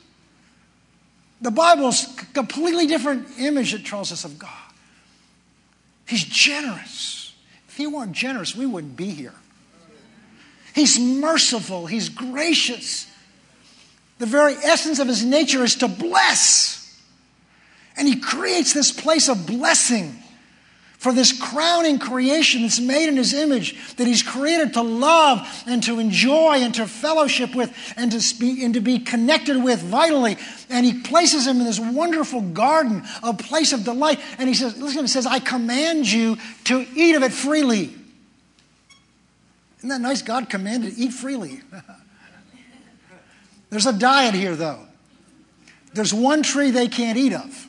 [1.42, 4.50] The Bible's completely different image that tells us of God.
[6.06, 7.34] He's generous.
[7.68, 9.34] If He weren't generous, we wouldn't be here.
[10.74, 13.06] He's merciful, He's gracious.
[14.18, 16.98] The very essence of his nature is to bless.
[17.98, 20.22] And he creates this place of blessing
[21.06, 25.80] for this crowning creation that's made in his image, that he's created to love and
[25.84, 30.36] to enjoy and to fellowship with and to be, and to be connected with vitally.
[30.68, 34.18] And he places him in this wonderful garden, a place of delight.
[34.36, 37.94] And he says, listen, he says, I command you to eat of it freely.
[39.78, 40.22] Isn't that nice?
[40.22, 41.60] God commanded, eat freely.
[43.70, 44.80] There's a diet here, though.
[45.94, 47.65] There's one tree they can't eat of.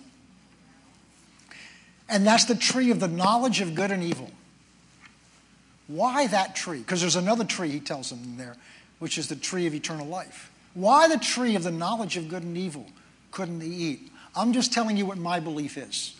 [2.09, 4.31] And that's the tree of the knowledge of good and evil.
[5.87, 6.79] Why that tree?
[6.79, 8.55] Because there's another tree, he tells them there,
[8.99, 10.51] which is the tree of eternal life.
[10.73, 12.85] Why the tree of the knowledge of good and evil
[13.31, 14.11] couldn't they eat?
[14.35, 16.15] I'm just telling you what my belief is.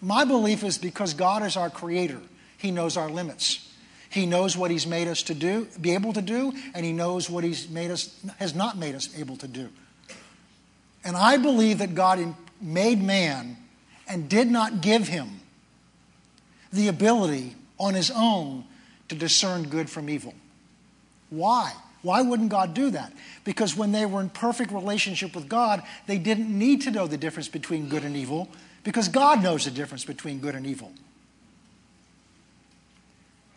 [0.00, 2.20] My belief is because God is our creator,
[2.58, 3.62] He knows our limits.
[4.08, 7.28] He knows what He's made us to do, be able to do, and He knows
[7.28, 9.68] what He's made us, has not made us able to do.
[11.04, 13.56] And I believe that God made man
[14.08, 15.40] and did not give him
[16.72, 18.64] the ability on his own
[19.08, 20.34] to discern good from evil.
[21.30, 21.72] Why?
[22.02, 23.12] Why wouldn't God do that?
[23.44, 27.16] Because when they were in perfect relationship with God, they didn't need to know the
[27.16, 28.48] difference between good and evil
[28.84, 30.92] because God knows the difference between good and evil.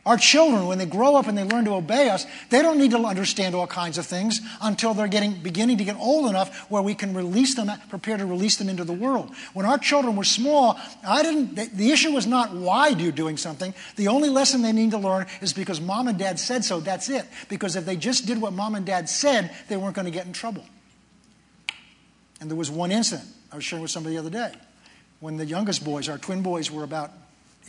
[0.06, 2.92] Our children, when they grow up and they learn to obey us, they don't need
[2.92, 6.82] to understand all kinds of things until they're getting, beginning to get old enough where
[6.82, 9.30] we can release them, prepare to release them into the world.
[9.54, 13.74] When our children were small, I didn't, the issue was not why you're doing something.
[13.98, 17.10] The only lesson they need to learn is because mom and dad said so, that's
[17.10, 17.26] it.
[17.50, 20.26] Because if they just did what mom and dad said, they weren't going to get
[20.26, 20.64] in trouble.
[22.40, 24.54] And there was one incident I was sharing with somebody the other day.
[25.20, 27.12] When the youngest boys, our twin boys, were about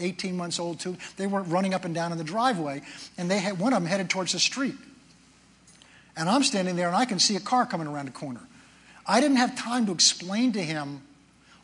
[0.00, 0.96] 18 months old too.
[1.16, 2.82] They were running up and down in the driveway,
[3.18, 4.74] and they had, one of them headed towards the street.
[6.16, 8.40] And I'm standing there, and I can see a car coming around the corner.
[9.06, 11.02] I didn't have time to explain to him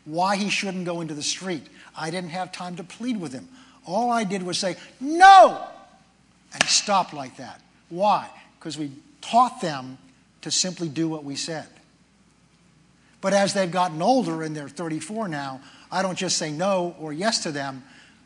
[0.04, 1.66] why he shouldn't go into the street.
[1.96, 3.48] I didn't have time to plead with him.
[3.84, 5.66] All I did was say, No!
[6.52, 7.60] And he stopped like that.
[7.88, 8.28] Why?
[8.58, 9.98] Because we taught them
[10.42, 11.66] to simply do what we said.
[13.20, 17.12] But as they've gotten older and they're 34 now, I don't just say no or
[17.12, 17.82] yes to them.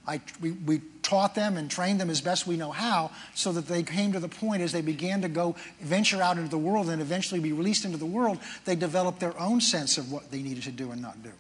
[0.06, 3.66] I, we, we taught them and trained them as best we know how so that
[3.66, 6.88] they came to the point as they began to go venture out into the world
[6.88, 10.42] and eventually be released into the world, they developed their own sense of what they
[10.42, 11.32] needed to do and not do.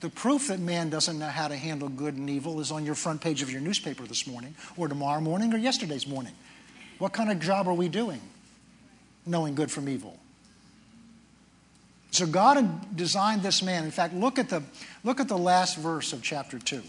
[0.00, 2.94] The proof that man doesn't know how to handle good and evil is on your
[2.94, 6.34] front page of your newspaper this morning, or tomorrow morning, or yesterday's morning.
[6.98, 8.20] What kind of job are we doing
[9.26, 10.18] knowing good from evil?
[12.14, 13.82] So God had designed this man.
[13.82, 14.62] In fact, look at the
[15.02, 16.80] look at the last verse of chapter 2.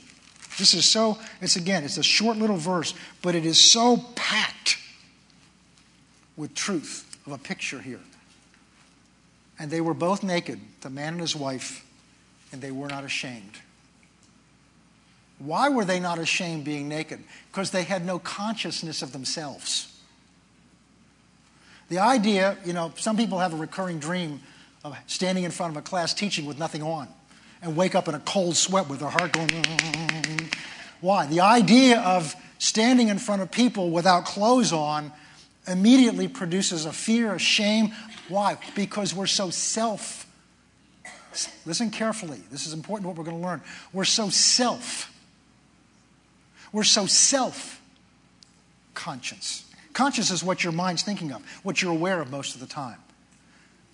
[0.60, 4.78] This is so it's again, it's a short little verse, but it is so packed
[6.38, 8.02] with truth of a picture here.
[9.58, 11.84] And they were both naked, the man and his wife,
[12.52, 13.58] and they were not ashamed.
[15.40, 17.24] Why were they not ashamed being naked?
[17.52, 19.92] Because they had no consciousness of themselves.
[21.90, 24.42] The idea, you know, some people have a recurring dream
[24.86, 27.08] of standing in front of a class teaching with nothing on
[27.64, 29.50] and wake up in a cold sweat with their heart going.
[31.02, 31.26] Why?
[31.26, 35.12] The idea of standing in front of people without clothes on
[35.68, 37.94] immediately produces a fear, a shame.
[38.30, 38.58] Why?
[38.76, 40.28] Because we're so self.
[41.66, 42.42] Listen carefully.
[42.52, 43.62] This is important what we're going to learn.
[43.92, 45.12] We're so self.
[46.72, 47.82] We're so self
[48.94, 49.66] conscious.
[49.94, 52.98] Conscious is what your mind's thinking of, what you're aware of most of the time.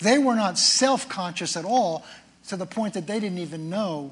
[0.01, 2.03] They were not self conscious at all
[2.47, 4.11] to the point that they didn't even know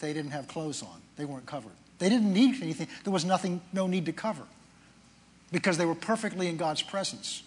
[0.00, 1.00] they didn't have clothes on.
[1.16, 1.72] They weren't covered.
[1.98, 2.88] They didn't need anything.
[3.04, 4.42] There was nothing, no need to cover
[5.52, 7.42] because they were perfectly in God's presence.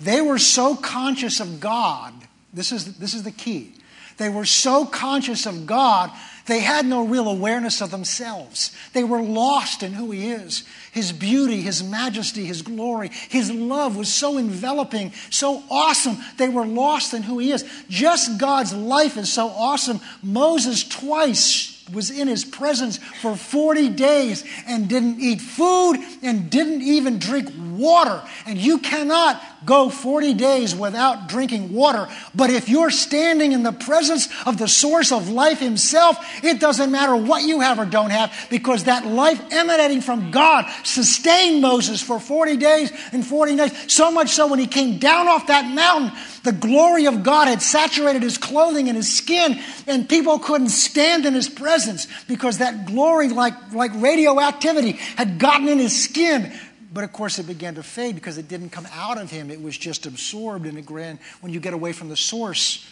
[0.00, 2.12] They were so conscious of God.
[2.52, 3.72] This is, this is the key.
[4.16, 6.10] They were so conscious of God,
[6.46, 8.70] they had no real awareness of themselves.
[8.92, 10.64] They were lost in who He is.
[10.92, 16.18] His beauty, His majesty, His glory, His love was so enveloping, so awesome.
[16.36, 17.64] They were lost in who He is.
[17.88, 20.00] Just God's life is so awesome.
[20.22, 26.82] Moses twice was in his presence for 40 days and didn't eat food and didn't
[26.82, 28.22] even drink water.
[28.46, 32.08] And you cannot go 40 days without drinking water.
[32.34, 36.90] But if you're standing in the presence of the source of life himself, it doesn't
[36.90, 42.02] matter what you have or don't have because that life emanating from God sustained Moses
[42.02, 43.92] for 40 days and 40 nights.
[43.92, 47.62] So much so when he came down off that mountain, the glory of God had
[47.62, 52.86] saturated his clothing and his skin, and people couldn't stand in his presence because that
[52.86, 56.52] glory, like, like radioactivity, had gotten in his skin
[56.94, 59.50] But of course, it began to fade because it didn't come out of him.
[59.50, 61.18] It was just absorbed in it ran.
[61.40, 62.88] When you get away from the source,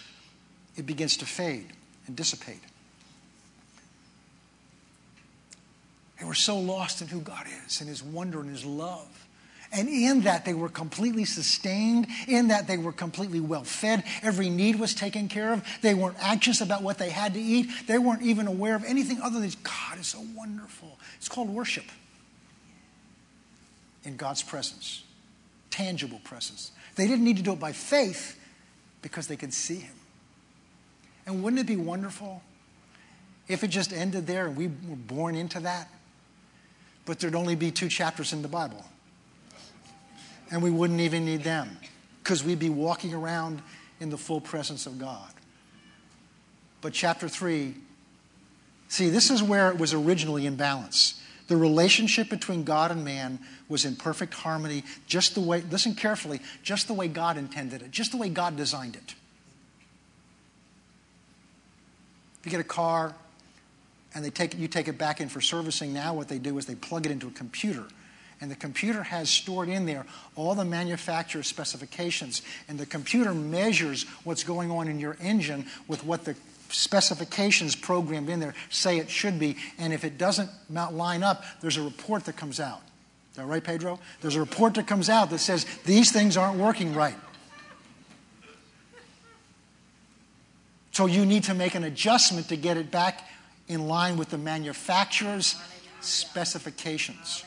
[0.76, 1.68] it begins to fade
[2.08, 2.60] and dissipate.
[6.18, 9.08] They were so lost in who God is and His wonder and His love.
[9.72, 12.06] And in that, they were completely sustained.
[12.28, 14.04] In that, they were completely well fed.
[14.22, 15.64] Every need was taken care of.
[15.80, 17.70] They weren't anxious about what they had to eat.
[17.86, 20.98] They weren't even aware of anything other than God is so wonderful.
[21.16, 21.86] It's called worship
[24.04, 25.04] in God's presence,
[25.70, 26.72] tangible presence.
[26.96, 28.38] They didn't need to do it by faith
[29.00, 29.94] because they could see Him.
[31.26, 32.42] And wouldn't it be wonderful
[33.48, 35.88] if it just ended there and we were born into that?
[37.04, 38.84] But there'd only be two chapters in the Bible
[40.52, 41.78] and we wouldn't even need them
[42.22, 43.62] because we'd be walking around
[43.98, 45.32] in the full presence of God.
[46.82, 47.74] But chapter 3,
[48.88, 51.20] see, this is where it was originally in balance.
[51.48, 53.38] The relationship between God and man
[53.68, 57.90] was in perfect harmony, just the way, listen carefully, just the way God intended it,
[57.90, 59.14] just the way God designed it.
[62.40, 63.14] If you get a car
[64.14, 66.66] and they take, you take it back in for servicing, now what they do is
[66.66, 67.84] they plug it into a computer
[68.42, 72.42] and the computer has stored in there all the manufacturer's specifications.
[72.68, 76.34] And the computer measures what's going on in your engine with what the
[76.72, 79.56] specifications programmed in there say it should be.
[79.78, 82.80] And if it doesn't line up, there's a report that comes out.
[83.30, 83.98] Is that right, Pedro?
[84.20, 87.16] There's a report that comes out that says these things aren't working right.
[90.90, 93.26] So you need to make an adjustment to get it back
[93.68, 95.56] in line with the manufacturer's
[96.00, 97.44] specifications.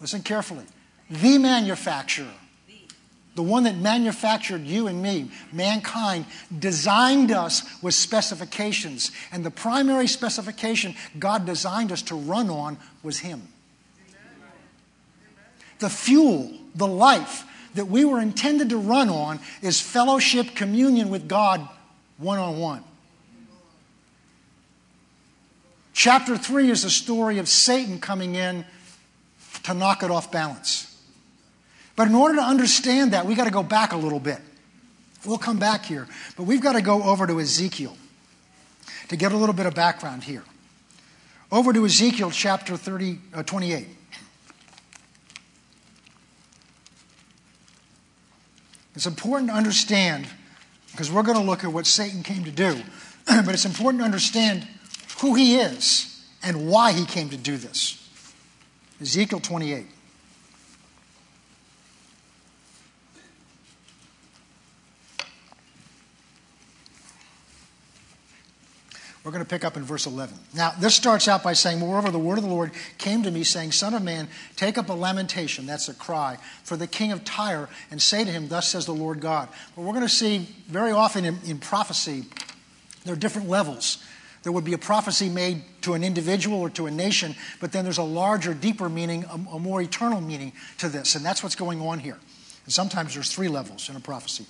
[0.00, 0.64] Listen carefully.
[1.10, 2.32] The manufacturer,
[3.34, 6.26] the one that manufactured you and me, mankind,
[6.56, 9.10] designed us with specifications.
[9.30, 13.48] And the primary specification God designed us to run on was Him.
[15.78, 21.26] The fuel, the life that we were intended to run on is fellowship, communion with
[21.26, 21.66] God
[22.18, 22.84] one on one.
[25.94, 28.64] Chapter 3 is the story of Satan coming in
[29.64, 30.91] to knock it off balance.
[31.94, 34.40] But in order to understand that, we've got to go back a little bit.
[35.24, 37.96] We'll come back here, but we've got to go over to Ezekiel
[39.08, 40.42] to get a little bit of background here.
[41.52, 43.86] Over to Ezekiel chapter 30, uh, 28.
[48.94, 50.26] It's important to understand,
[50.90, 52.82] because we're going to look at what Satan came to do,
[53.26, 54.66] but it's important to understand
[55.20, 57.98] who he is and why he came to do this.
[59.00, 59.86] Ezekiel 28.
[69.24, 70.36] We're going to pick up in verse 11.
[70.52, 73.44] Now, this starts out by saying, Moreover, the word of the Lord came to me,
[73.44, 77.24] saying, Son of man, take up a lamentation, that's a cry, for the king of
[77.24, 79.48] Tyre, and say to him, Thus says the Lord God.
[79.76, 82.24] But we're going to see very often in, in prophecy,
[83.04, 84.02] there are different levels.
[84.42, 87.84] There would be a prophecy made to an individual or to a nation, but then
[87.84, 91.14] there's a larger, deeper meaning, a, a more eternal meaning to this.
[91.14, 92.18] And that's what's going on here.
[92.64, 94.46] And sometimes there's three levels in a prophecy.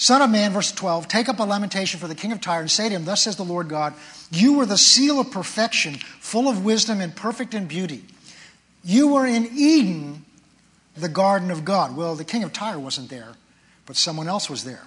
[0.00, 2.70] Son of man, verse 12, take up a lamentation for the king of Tyre and
[2.70, 3.92] say to him, Thus says the Lord God,
[4.30, 8.06] You were the seal of perfection, full of wisdom and perfect in beauty.
[8.82, 10.24] You were in Eden,
[10.96, 11.98] the garden of God.
[11.98, 13.34] Well, the king of Tyre wasn't there,
[13.84, 14.84] but someone else was there.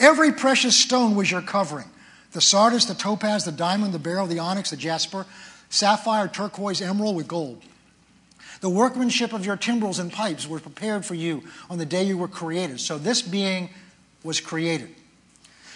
[0.00, 1.86] Every precious stone was your covering
[2.32, 5.26] the sardius, the topaz, the diamond, the beryl, the onyx, the jasper,
[5.70, 7.62] sapphire, turquoise, emerald with gold.
[8.62, 12.18] The workmanship of your timbrels and pipes were prepared for you on the day you
[12.18, 12.80] were created.
[12.80, 13.70] So this being
[14.24, 14.88] was created.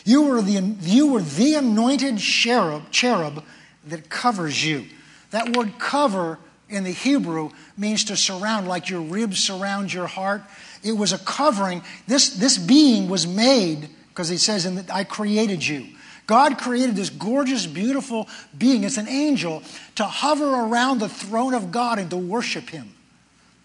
[0.05, 3.45] You were the, you were the anointed cherub, cherub
[3.87, 4.87] that covers you.
[5.31, 6.39] That word cover
[6.69, 10.43] in the Hebrew means to surround, like your ribs surround your heart.
[10.83, 11.83] It was a covering.
[12.07, 15.87] This, this being was made, because he says, in the, I created you.
[16.27, 19.63] God created this gorgeous, beautiful being, it's an angel,
[19.95, 22.95] to hover around the throne of God and to worship him.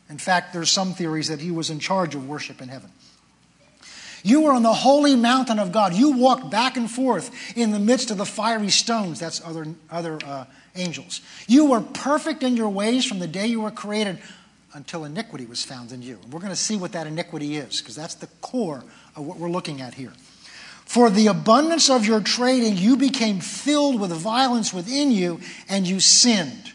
[0.09, 2.89] In fact, there's some theories that he was in charge of worship in heaven.
[4.23, 5.93] You were on the holy mountain of God.
[5.93, 9.19] You walked back and forth in the midst of the fiery stones.
[9.19, 10.45] That's other, other uh,
[10.75, 11.21] angels.
[11.47, 14.19] You were perfect in your ways from the day you were created
[14.73, 16.17] until iniquity was found in you.
[16.23, 18.83] And we're going to see what that iniquity is, because that's the core
[19.15, 20.13] of what we're looking at here.
[20.85, 25.99] For the abundance of your trading, you became filled with violence within you, and you
[25.99, 26.71] sinned.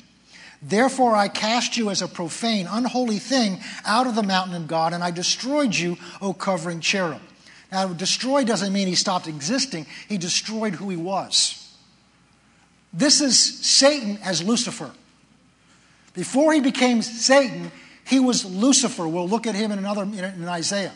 [0.61, 4.93] Therefore, I cast you as a profane, unholy thing out of the mountain of God,
[4.93, 7.21] and I destroyed you, O covering cherub.
[7.71, 11.65] Now, destroy doesn't mean he stopped existing, he destroyed who he was.
[12.93, 14.91] This is Satan as Lucifer.
[16.15, 17.71] Before he became Satan,
[18.07, 19.07] he was Lucifer.
[19.07, 20.95] We'll look at him in another in Isaiah.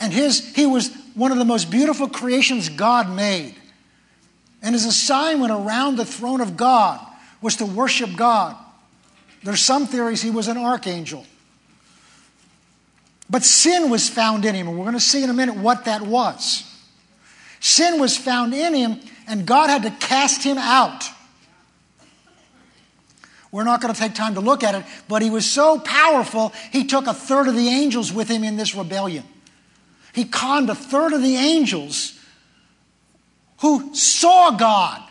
[0.00, 3.54] And his, he was one of the most beautiful creations God made.
[4.62, 7.00] And his assignment around the throne of God
[7.40, 8.56] was to worship God.
[9.42, 11.24] There's some theories he was an archangel.
[13.28, 15.86] But sin was found in him, and we're going to see in a minute what
[15.86, 16.64] that was.
[17.60, 21.04] Sin was found in him, and God had to cast him out.
[23.50, 26.52] We're not going to take time to look at it, but he was so powerful,
[26.72, 29.24] he took a third of the angels with him in this rebellion.
[30.12, 32.18] He conned a third of the angels
[33.60, 35.02] who saw God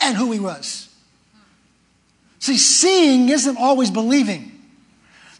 [0.00, 0.88] and who he was.
[2.38, 4.55] See, seeing isn't always believing.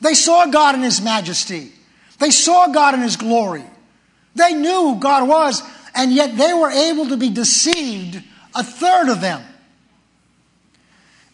[0.01, 1.72] They saw God in his majesty,
[2.18, 3.64] they saw God in his glory.
[4.34, 5.62] They knew who God was,
[5.94, 8.22] and yet they were able to be deceived,
[8.55, 9.42] a third of them.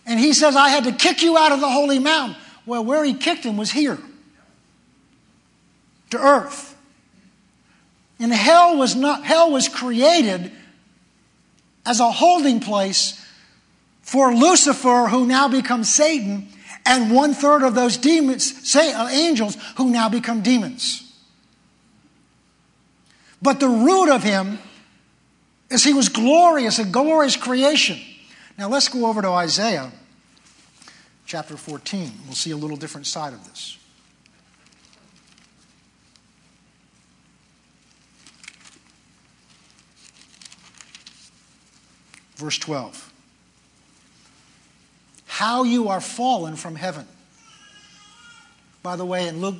[0.06, 2.36] And he says, I had to kick you out of the holy mountain.
[2.64, 3.98] Well, where he kicked him was here
[6.10, 6.76] to earth.
[8.20, 10.52] And hell was not hell was created
[11.84, 13.18] as a holding place
[14.02, 16.48] for Lucifer, who now becomes Satan,
[16.84, 21.12] and one third of those demons, say uh, angels, who now become demons.
[23.40, 24.58] But the root of him
[25.70, 27.98] is he was glorious, a glorious creation.
[28.58, 29.90] Now let's go over to Isaiah
[31.26, 32.12] chapter 14.
[32.26, 33.78] We'll see a little different side of this.
[42.36, 43.11] Verse 12.
[45.32, 47.06] How you are fallen from heaven.
[48.82, 49.56] By the way, in Luke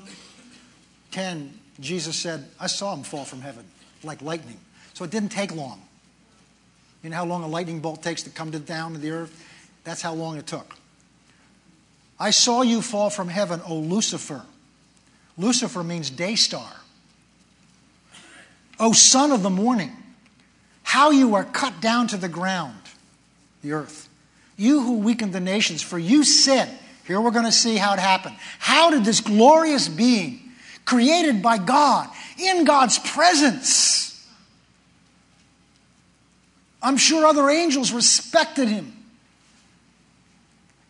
[1.13, 3.65] 10, Jesus said, I saw him fall from heaven
[4.05, 4.59] like lightning.
[4.93, 5.81] So it didn't take long.
[7.03, 9.49] You know how long a lightning bolt takes to come to down to the earth?
[9.83, 10.77] That's how long it took.
[12.21, 14.43] I saw you fall from heaven, O Lucifer.
[15.39, 16.71] Lucifer means day star.
[18.79, 19.93] O son of the morning,
[20.83, 22.77] how you are cut down to the ground,
[23.63, 24.11] the earth.
[24.57, 26.69] You who weakened the nations, for you sin.
[27.07, 28.37] here we're going to see how it happened.
[28.59, 30.41] How did this glorious being,
[30.85, 34.03] created by God, in God's presence,
[36.83, 38.93] I'm sure other angels respected him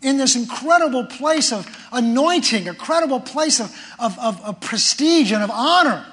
[0.01, 5.43] in this incredible place of anointing, a credible place of, of, of, of, prestige and
[5.43, 6.05] of honor.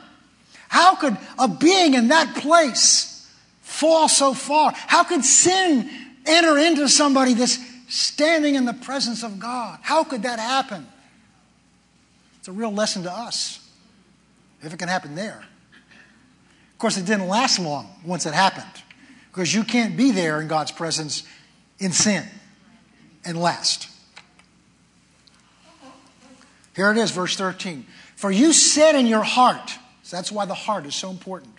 [0.68, 3.28] How could a being in that place
[3.62, 4.74] fall so far?
[4.76, 5.89] How could sin
[6.30, 7.58] enter into somebody that's
[7.88, 9.80] standing in the presence of God?
[9.82, 10.88] How could that happen?
[12.38, 13.68] It's a real lesson to us,
[14.62, 15.44] if it can happen there.
[16.74, 18.84] Of course, it didn't last long once it happened,
[19.32, 21.24] because you can't be there in God's presence
[21.80, 22.24] in sin
[23.26, 23.90] and last.
[26.76, 27.86] Here it is, verse 13.
[28.16, 29.72] For you said in your heart,
[30.04, 31.54] so that's why the heart is so important,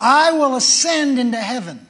[0.00, 1.86] I will ascend into heaven.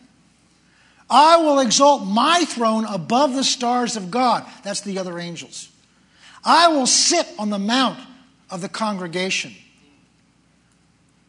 [1.11, 4.47] I will exalt my throne above the stars of God.
[4.63, 5.69] That's the other angels.
[6.45, 7.99] I will sit on the mount
[8.49, 9.53] of the congregation.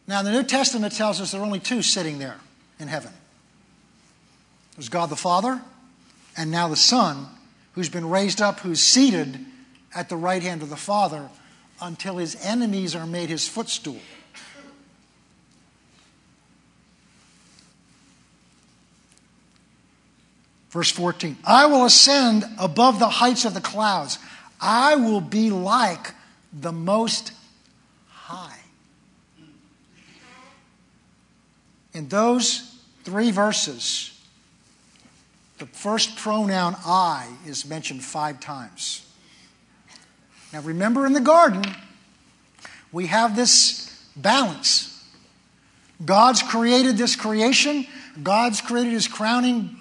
[0.06, 2.36] Now, the New Testament tells us there are only two sitting there
[2.78, 3.12] in heaven
[4.76, 5.60] there's God the Father,
[6.36, 7.26] and now the Son,
[7.74, 9.38] who's been raised up, who's seated
[9.94, 11.28] at the right hand of the Father
[11.80, 14.00] until his enemies are made his footstool.
[20.72, 24.18] Verse 14 I will ascend above the heights of the clouds,
[24.60, 26.14] I will be like
[26.52, 27.32] the Most
[28.08, 28.58] High.
[31.92, 34.18] In those three verses,
[35.58, 39.06] the first pronoun I is mentioned five times.
[40.54, 41.64] Now remember in the garden,
[42.92, 44.88] we have this balance.
[46.02, 47.86] God's created this creation,
[48.22, 49.76] God's created his crowning,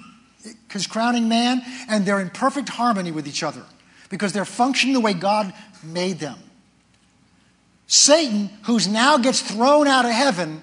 [0.69, 3.63] his crowning man, and they're in perfect harmony with each other
[4.09, 6.37] because they're functioning the way God made them.
[7.87, 10.61] Satan, who's now gets thrown out of heaven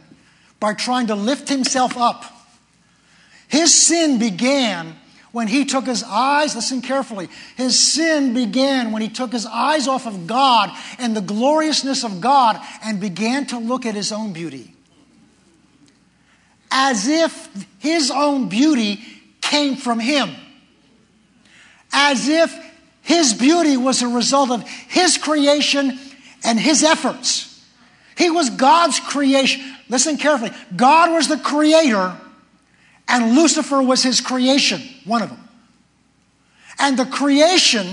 [0.61, 2.24] by trying to lift himself up,
[3.49, 4.97] his sin began
[5.33, 9.87] when he took his eyes, listen carefully, his sin began when he took his eyes
[9.87, 14.33] off of God and the gloriousness of God and began to look at his own
[14.33, 14.74] beauty.
[16.70, 19.01] As if his own beauty
[19.49, 20.31] came from him.
[21.93, 22.55] As if
[23.03, 25.99] his beauty was a result of his creation
[26.45, 27.45] and his efforts.
[28.17, 29.63] He was God's creation.
[29.89, 30.51] Listen carefully.
[30.77, 32.17] God was the creator
[33.09, 35.49] and Lucifer was his creation, one of them.
[36.79, 37.87] And the creation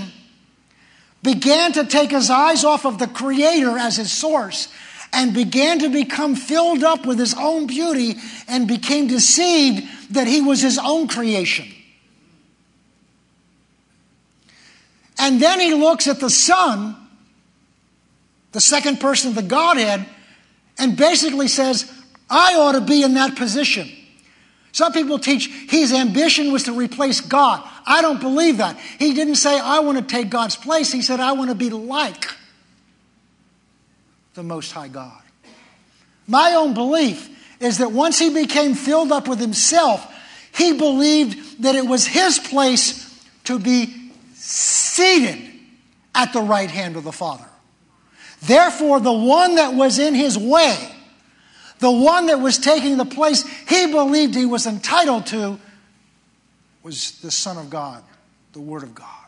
[1.22, 4.68] began to take his eyes off of the Creator as his source
[5.12, 10.40] and began to become filled up with his own beauty and became deceived that he
[10.40, 11.66] was his own creation.
[15.18, 16.96] And then he looks at the Son,
[18.52, 20.06] the second person of the Godhead,
[20.78, 21.90] and basically says,
[22.28, 23.90] I ought to be in that position.
[24.72, 27.66] Some people teach his ambition was to replace God.
[27.86, 28.78] I don't believe that.
[28.98, 30.92] He didn't say, I want to take God's place.
[30.92, 32.26] He said, I want to be like
[34.34, 35.22] the Most High God.
[36.26, 37.30] My own belief
[37.60, 40.12] is that once he became filled up with himself,
[40.54, 45.38] he believed that it was his place to be seated
[46.14, 47.46] at the right hand of the Father.
[48.42, 50.94] Therefore, the one that was in his way,
[51.78, 55.58] the one that was taking the place he believed he was entitled to
[56.82, 58.02] was the Son of God,
[58.52, 59.25] the Word of God.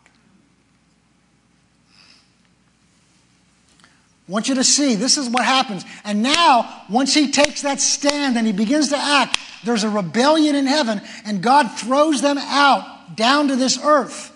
[4.28, 5.84] I want you to see this is what happens.
[6.04, 10.54] And now, once he takes that stand and he begins to act, there's a rebellion
[10.54, 14.34] in heaven, and God throws them out down to this earth.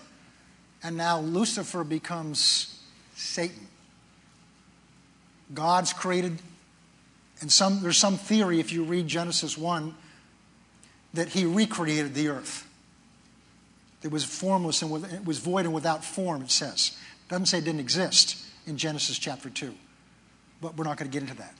[0.81, 2.81] And now Lucifer becomes
[3.15, 3.67] Satan.
[5.53, 6.39] God's created,
[7.39, 9.93] and some, there's some theory, if you read Genesis 1,
[11.13, 12.67] that he recreated the earth.
[14.01, 16.97] It was formless and it was void and without form, it says.
[17.27, 19.73] It doesn't say it didn't exist in Genesis chapter 2.
[20.63, 21.53] But we're not going to get into that.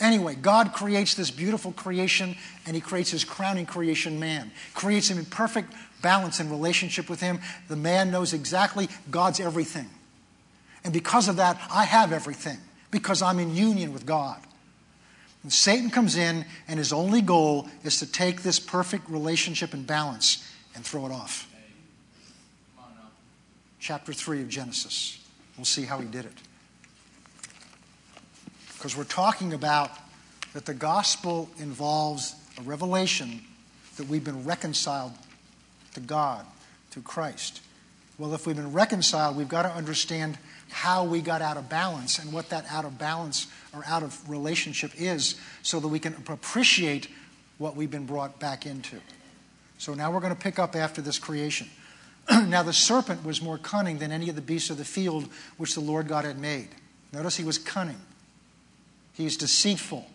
[0.00, 4.50] Anyway, God creates this beautiful creation and he creates his crowning creation, man.
[4.74, 5.72] Creates him in perfect
[6.02, 7.38] balance and relationship with him.
[7.68, 9.88] The man knows exactly God's everything.
[10.82, 12.58] And because of that, I have everything
[12.90, 14.40] because I'm in union with God.
[15.44, 19.86] And Satan comes in, and his only goal is to take this perfect relationship and
[19.86, 21.50] balance and throw it off.
[23.78, 25.22] Chapter 3 of Genesis.
[25.58, 26.32] We'll see how he did it.
[28.84, 29.90] Because we're talking about
[30.52, 33.40] that the gospel involves a revelation
[33.96, 35.12] that we've been reconciled
[35.94, 36.44] to God
[36.90, 37.62] through Christ.
[38.18, 40.36] Well, if we've been reconciled, we've got to understand
[40.68, 44.28] how we got out of balance and what that out of balance or out of
[44.28, 47.08] relationship is so that we can appreciate
[47.56, 49.00] what we've been brought back into.
[49.78, 51.70] So now we're going to pick up after this creation.
[52.30, 55.26] now the serpent was more cunning than any of the beasts of the field
[55.56, 56.68] which the Lord God had made.
[57.14, 57.96] Notice he was cunning,
[59.14, 60.06] he's deceitful.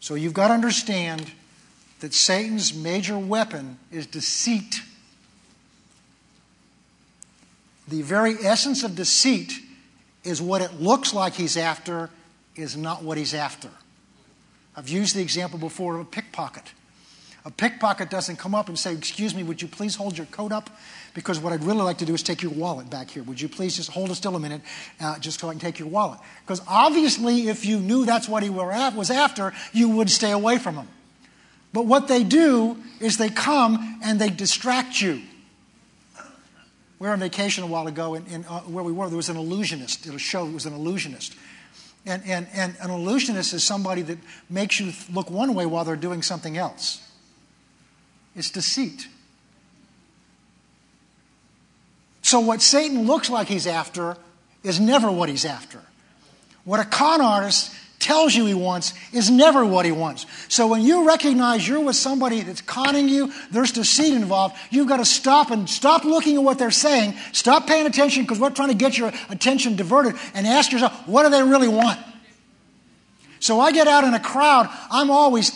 [0.00, 1.30] So you've got to understand
[2.00, 4.80] that Satan's major weapon is deceit.
[7.88, 9.52] The very essence of deceit
[10.24, 12.10] is what it looks like he's after
[12.56, 13.68] is not what he's after.
[14.76, 16.72] I've used the example before of a pickpocket.
[17.44, 20.52] A pickpocket doesn't come up and say, Excuse me, would you please hold your coat
[20.52, 20.68] up?
[21.16, 23.22] Because what I'd really like to do is take your wallet back here.
[23.22, 24.60] Would you please just hold it still a minute
[25.00, 26.20] uh, just so I can take your wallet?
[26.42, 30.74] Because obviously, if you knew that's what he was after, you would stay away from
[30.74, 30.86] him.
[31.72, 35.22] But what they do is they come and they distract you.
[36.98, 39.38] We were on vacation a while ago, and, uh, where we were, there was an
[39.38, 40.04] illusionist.
[40.04, 41.34] It was a show it was an illusionist.
[42.04, 44.18] And, and, and an illusionist is somebody that
[44.50, 47.00] makes you look one way while they're doing something else.
[48.34, 49.08] It's deceit.
[52.26, 54.16] So, what Satan looks like he's after
[54.64, 55.80] is never what he's after.
[56.64, 60.26] What a con artist tells you he wants is never what he wants.
[60.48, 64.96] So when you recognize you're with somebody that's conning you, there's deceit involved, you've got
[64.96, 68.70] to stop and stop looking at what they're saying, stop paying attention because we're trying
[68.70, 72.00] to get your attention diverted, and ask yourself, what do they really want?
[73.38, 75.52] So I get out in a crowd, I'm always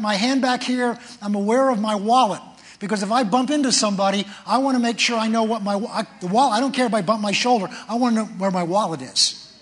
[0.00, 2.40] my hand back here, I'm aware of my wallet.
[2.84, 5.72] Because if I bump into somebody, I want to make sure I know what my
[6.20, 6.52] the wallet.
[6.52, 7.66] I don't care if I bump my shoulder.
[7.88, 9.58] I want to know where my wallet is.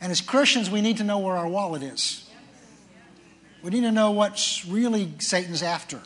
[0.00, 2.28] And as Christians, we need to know where our wallet is.
[3.62, 6.00] We need to know what's really Satan's after.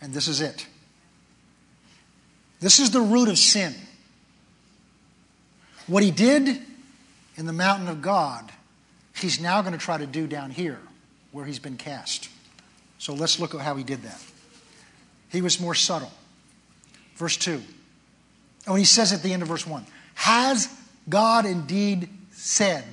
[0.00, 0.66] And this is it.
[2.58, 3.74] This is the root of sin.
[5.86, 6.58] What he did
[7.36, 8.50] in the mountain of God,
[9.14, 10.80] he's now going to try to do down here
[11.32, 12.30] where he's been cast.
[13.02, 14.22] So let's look at how he did that.
[15.28, 16.12] He was more subtle.
[17.16, 17.60] Verse 2.
[18.68, 19.84] Oh, and he says at the end of verse 1
[20.14, 20.68] Has
[21.08, 22.84] God indeed said,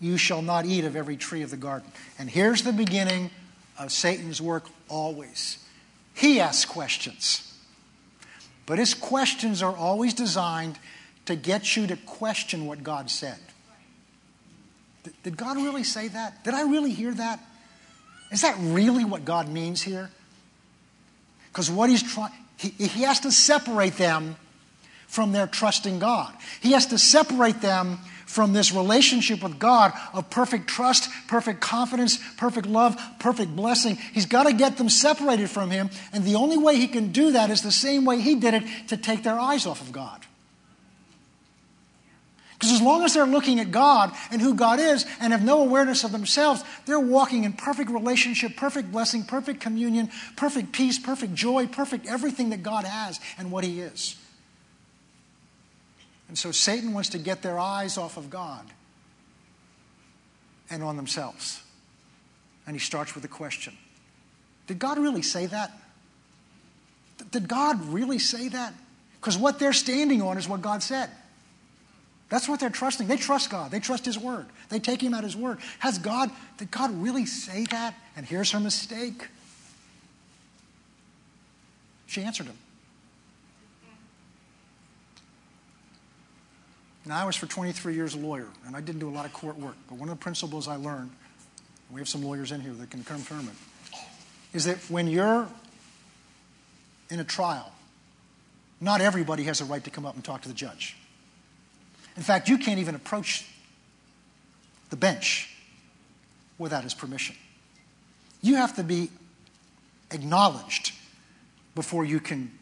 [0.00, 1.92] You shall not eat of every tree of the garden.
[2.18, 3.30] And here's the beginning
[3.78, 5.62] of Satan's work always.
[6.14, 7.46] He asks questions.
[8.64, 10.78] But his questions are always designed
[11.26, 13.38] to get you to question what God said.
[15.22, 16.44] Did God really say that?
[16.44, 17.40] Did I really hear that?
[18.30, 20.10] Is that really what God means here?
[21.48, 24.36] Because what he's trying, He, he has to separate them
[25.08, 26.32] from their trusting God.
[26.60, 32.20] He has to separate them from this relationship with God of perfect trust, perfect confidence,
[32.36, 33.96] perfect love, perfect blessing.
[33.96, 37.32] He's got to get them separated from Him, and the only way He can do
[37.32, 40.24] that is the same way He did it to take their eyes off of God.
[42.60, 45.62] Because as long as they're looking at God and who God is and have no
[45.62, 51.32] awareness of themselves, they're walking in perfect relationship, perfect blessing, perfect communion, perfect peace, perfect
[51.32, 54.14] joy, perfect everything that God has and what He is.
[56.28, 58.66] And so Satan wants to get their eyes off of God
[60.68, 61.62] and on themselves.
[62.66, 63.72] And he starts with a question
[64.66, 65.72] Did God really say that?
[67.30, 68.74] Did God really say that?
[69.18, 71.08] Because what they're standing on is what God said.
[72.30, 73.08] That's what they're trusting.
[73.08, 73.70] They trust God.
[73.72, 74.46] They trust His word.
[74.70, 75.58] They take Him at His word.
[75.80, 77.94] Has God, did God really say that?
[78.16, 79.28] And here's her mistake.
[82.06, 82.56] She answered him.
[87.06, 89.32] Now, I was for 23 years a lawyer, and I didn't do a lot of
[89.32, 89.76] court work.
[89.88, 91.10] But one of the principles I learned,
[91.90, 93.96] we have some lawyers in here that can confirm it,
[94.52, 95.48] is that when you're
[97.10, 97.72] in a trial,
[98.80, 100.96] not everybody has a right to come up and talk to the judge.
[102.20, 103.46] In fact, you can't even approach
[104.90, 105.48] the bench
[106.58, 107.34] without his permission.
[108.42, 109.08] You have to be
[110.10, 110.92] acknowledged
[111.74, 112.52] before you can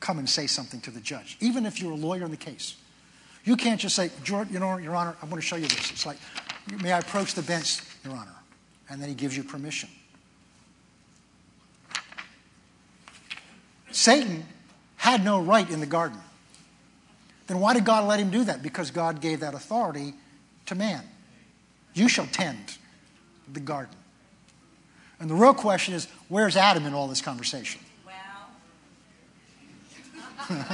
[0.00, 2.74] come and say something to the judge, even if you're a lawyer in the case.
[3.44, 5.92] You can't just say, George, you know, Your Honor, I want to show you this.
[5.92, 6.18] It's like,
[6.82, 8.34] may I approach the bench, Your Honor?
[8.90, 9.88] And then he gives you permission.
[13.92, 14.44] Satan
[14.96, 16.18] had no right in the garden.
[17.46, 18.62] Then why did God let him do that?
[18.62, 20.14] Because God gave that authority
[20.66, 21.04] to man.
[21.94, 22.76] You shall tend
[23.52, 23.94] the garden.
[25.20, 27.80] And the real question is where's Adam in all this conversation?
[28.04, 28.14] Well.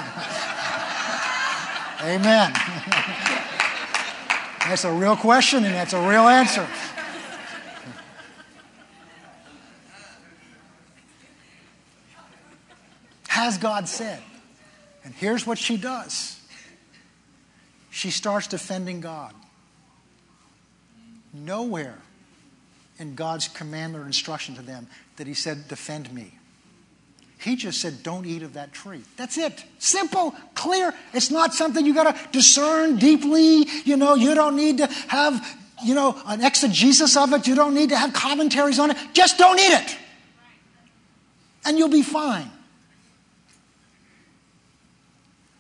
[2.03, 2.53] Amen.
[4.61, 6.67] that's a real question and that's a real answer.
[13.29, 14.21] Has God said?
[15.05, 16.42] And here's what she does
[17.93, 19.35] she starts defending God.
[21.35, 21.99] Nowhere
[22.99, 24.87] in God's command or instruction to them
[25.17, 26.33] that He said, Defend me.
[27.39, 29.03] He just said, Don't eat of that tree.
[29.19, 29.63] That's it.
[29.79, 30.95] Simple, clear.
[31.13, 33.67] It's not something you got to discern deeply.
[33.85, 35.47] You know, you don't need to have,
[35.85, 37.47] you know, an exegesis of it.
[37.47, 38.97] You don't need to have commentaries on it.
[39.13, 39.99] Just don't eat it.
[41.67, 42.51] And you'll be fine.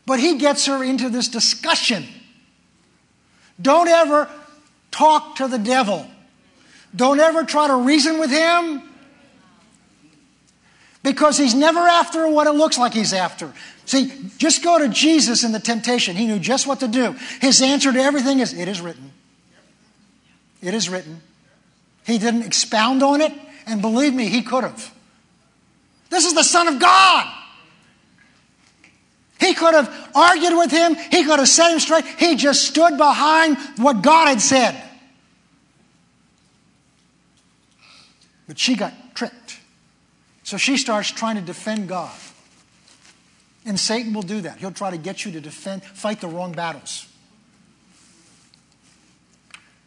[0.06, 2.06] But he gets her into this discussion.
[3.60, 4.28] Don't ever
[4.90, 6.06] talk to the devil.
[6.94, 8.82] Don't ever try to reason with him
[11.02, 13.52] because he's never after what it looks like he's after.
[13.86, 16.16] See, just go to Jesus in the temptation.
[16.16, 17.16] He knew just what to do.
[17.40, 19.12] His answer to everything is, It is written.
[20.60, 21.20] It is written.
[22.06, 23.32] He didn't expound on it,
[23.66, 24.94] and believe me, he could have.
[26.10, 27.41] This is the Son of God.
[29.42, 32.04] He could have argued with him, he could have set him straight.
[32.04, 34.80] He just stood behind what God had said.
[38.46, 39.58] But she got tricked.
[40.44, 42.12] So she starts trying to defend God.
[43.64, 44.58] And Satan will do that.
[44.58, 47.08] He'll try to get you to defend, fight the wrong battles.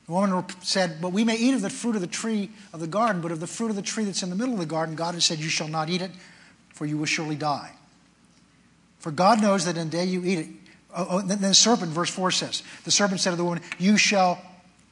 [0.07, 2.87] The woman said, But we may eat of the fruit of the tree of the
[2.87, 4.95] garden, but of the fruit of the tree that's in the middle of the garden,
[4.95, 6.11] God has said, You shall not eat it,
[6.73, 7.71] for you will surely die.
[9.05, 10.47] For God knows that in the day you eat it.
[10.91, 13.97] Oh, oh, then the serpent, verse 4 says, The serpent said to the woman, You
[13.97, 14.41] shall,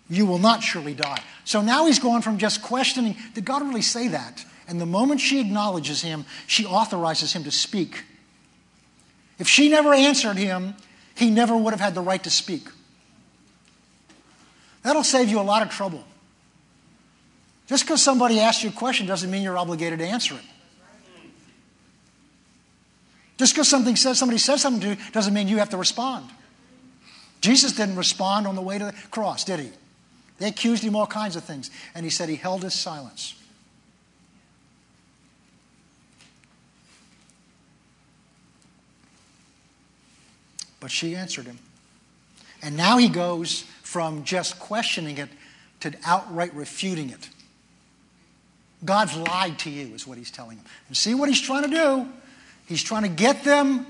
[0.08, 1.18] you will not surely die.
[1.46, 4.46] So now he's going from just questioning, Did God really say that?
[4.68, 8.04] And the moment she acknowledges him, she authorizes him to speak.
[9.40, 10.76] If she never answered him,
[11.16, 12.68] he never would have had the right to speak.
[14.84, 16.04] That'll save you a lot of trouble.
[17.66, 20.53] Just because somebody asks you a question doesn't mean you're obligated to answer it.
[23.38, 26.30] Just because something says somebody says something to you doesn't mean you have to respond.
[27.42, 29.70] Jesus didn't respond on the way to the cross, did he?
[30.38, 33.36] They accused him all kinds of things, and he said he held his silence.
[40.80, 41.60] But she answered him.
[42.62, 45.30] And now he goes from just questioning it
[45.82, 47.30] to outright refuting it.
[48.86, 50.66] God's lied to you, is what he's telling him.
[50.88, 52.08] And see what he's trying to do?
[52.68, 53.86] He's trying to get them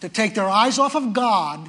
[0.00, 1.68] to take their eyes off of God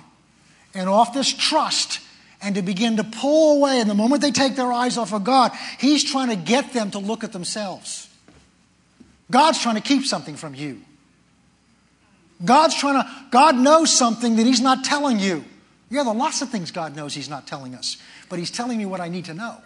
[0.73, 1.99] and off this trust
[2.41, 3.79] and to begin to pull away.
[3.79, 6.91] And the moment they take their eyes off of God, he's trying to get them
[6.91, 8.09] to look at themselves.
[9.31, 10.81] God's trying to keep something from you.
[12.43, 15.43] God's trying to, God knows something that He's not telling you.
[15.89, 17.97] Yeah, there are lots of things God knows He's not telling us,
[18.29, 19.57] but He's telling me what I need to know.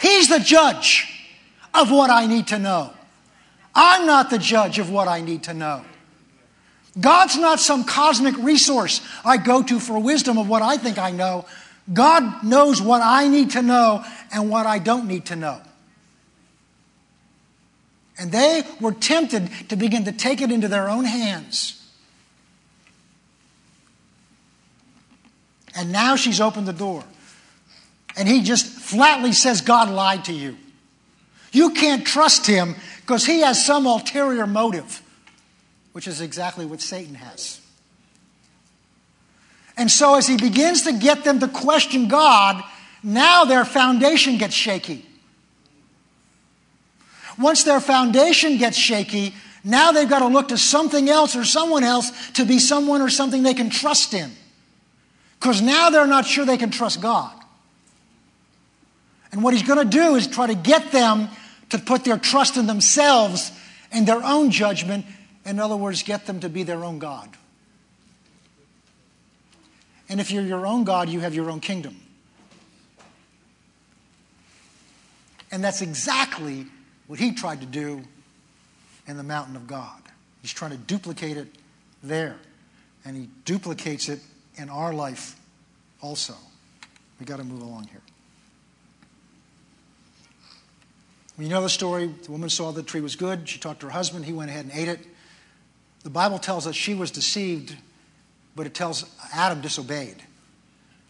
[0.00, 1.26] He's the judge
[1.74, 2.92] of what I need to know.
[3.74, 5.84] I'm not the judge of what I need to know.
[6.98, 11.10] God's not some cosmic resource I go to for wisdom of what I think I
[11.10, 11.46] know.
[11.92, 15.60] God knows what I need to know and what I don't need to know.
[18.18, 21.76] And they were tempted to begin to take it into their own hands.
[25.74, 27.04] And now she's opened the door.
[28.16, 30.56] And he just flatly says, God lied to you.
[31.52, 35.02] You can't trust him because he has some ulterior motive,
[35.92, 37.60] which is exactly what Satan has.
[39.76, 42.62] And so, as he begins to get them to question God,
[43.02, 45.06] now their foundation gets shaky.
[47.38, 49.34] Once their foundation gets shaky,
[49.64, 53.08] now they've got to look to something else or someone else to be someone or
[53.08, 54.30] something they can trust in.
[55.38, 57.32] Because now they're not sure they can trust God.
[59.32, 61.28] And what he's going to do is try to get them
[61.70, 63.52] to put their trust in themselves
[63.92, 65.06] and their own judgment.
[65.44, 67.30] In other words, get them to be their own God.
[70.08, 71.96] And if you're your own God, you have your own kingdom.
[75.52, 76.66] And that's exactly
[77.06, 78.02] what he tried to do
[79.06, 80.00] in the mountain of God.
[80.42, 81.48] He's trying to duplicate it
[82.02, 82.36] there.
[83.04, 84.20] And he duplicates it
[84.56, 85.36] in our life
[86.02, 86.34] also.
[87.18, 88.02] We got to move along here.
[91.38, 92.06] You know the story.
[92.22, 93.48] The woman saw the tree was good.
[93.48, 94.26] She talked to her husband.
[94.26, 95.00] He went ahead and ate it.
[96.02, 97.76] The Bible tells us she was deceived,
[98.56, 100.22] but it tells Adam disobeyed.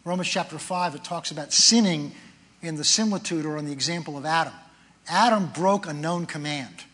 [0.05, 2.13] Romans chapter 5, it talks about sinning
[2.63, 4.53] in the similitude or in the example of Adam.
[5.09, 6.85] Adam broke a known command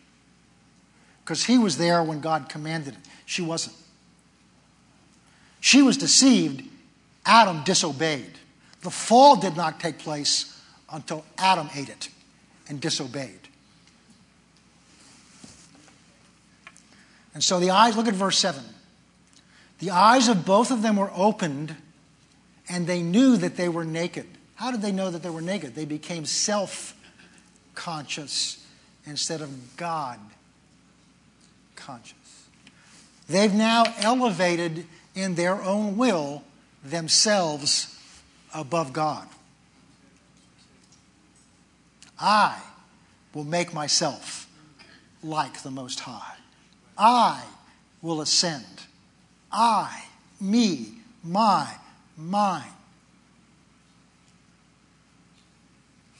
[1.24, 3.00] because he was there when God commanded it.
[3.24, 3.76] She wasn't.
[5.60, 6.62] She was deceived.
[7.24, 8.38] Adam disobeyed.
[8.82, 10.60] The fall did not take place
[10.92, 12.08] until Adam ate it
[12.68, 13.48] and disobeyed.
[17.36, 18.64] And so the eyes, look at verse 7.
[19.80, 21.76] The eyes of both of them were opened,
[22.66, 24.24] and they knew that they were naked.
[24.54, 25.74] How did they know that they were naked?
[25.74, 26.94] They became self
[27.74, 28.66] conscious
[29.04, 30.18] instead of God
[31.74, 32.46] conscious.
[33.28, 36.42] They've now elevated in their own will
[36.82, 38.00] themselves
[38.54, 39.28] above God.
[42.18, 42.58] I
[43.34, 44.48] will make myself
[45.22, 46.36] like the Most High.
[46.96, 47.42] I
[48.02, 48.64] will ascend.
[49.50, 50.04] I,
[50.40, 50.92] me,
[51.22, 51.68] my,
[52.16, 52.62] mine.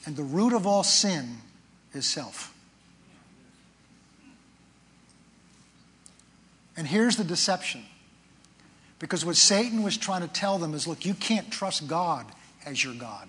[0.05, 1.37] And the root of all sin
[1.93, 2.53] is self.
[6.77, 7.83] And here's the deception.
[8.99, 12.25] Because what Satan was trying to tell them is look, you can't trust God
[12.65, 13.27] as your God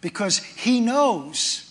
[0.00, 1.66] because he knows.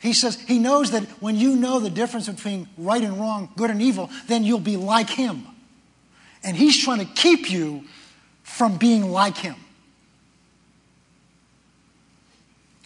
[0.00, 3.70] He says he knows that when you know the difference between right and wrong, good
[3.70, 5.46] and evil, then you'll be like him.
[6.42, 7.84] And he's trying to keep you
[8.42, 9.56] from being like him.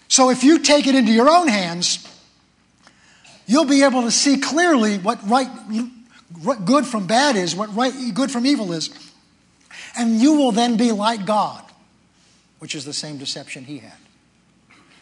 [0.08, 2.04] So if you take it into your own hands,
[3.46, 5.48] you'll be able to see clearly what right
[6.64, 8.90] good from bad is, what right good from evil is.
[9.96, 11.62] And you will then be like God,
[12.58, 14.03] which is the same deception he had.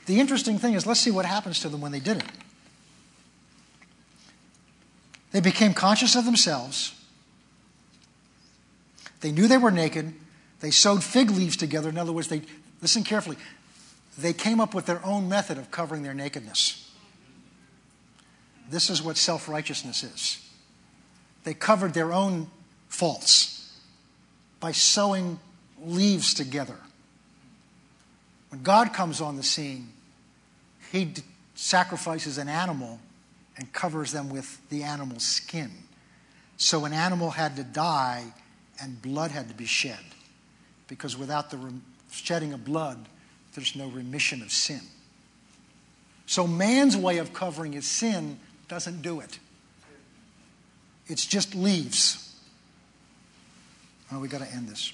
[0.07, 2.25] The interesting thing is, let's see what happens to them when they did it.
[5.31, 6.95] They became conscious of themselves.
[9.21, 10.13] They knew they were naked.
[10.61, 11.89] They sewed fig leaves together.
[11.89, 12.43] In other words, they,
[12.81, 13.37] listen carefully,
[14.19, 16.91] they came up with their own method of covering their nakedness.
[18.69, 20.39] This is what self righteousness is.
[21.45, 22.51] They covered their own
[22.89, 23.79] faults
[24.61, 25.41] by sewing
[25.85, 26.77] leaves together.
[28.51, 29.92] When God comes on the scene,
[30.93, 31.11] he
[31.55, 33.01] sacrifices an animal
[33.57, 35.71] and covers them with the animal's skin.
[36.59, 38.35] So an animal had to die
[38.79, 39.99] and blood had to be shed.
[40.89, 41.59] Because without the
[42.11, 42.99] shedding of blood,
[43.55, 44.83] there's no remission of sin.
[46.27, 48.39] So man's way of covering his sin
[48.69, 49.39] doesn't do it.
[51.07, 52.39] It's just leaves.
[54.13, 54.93] Oh, we got to end this.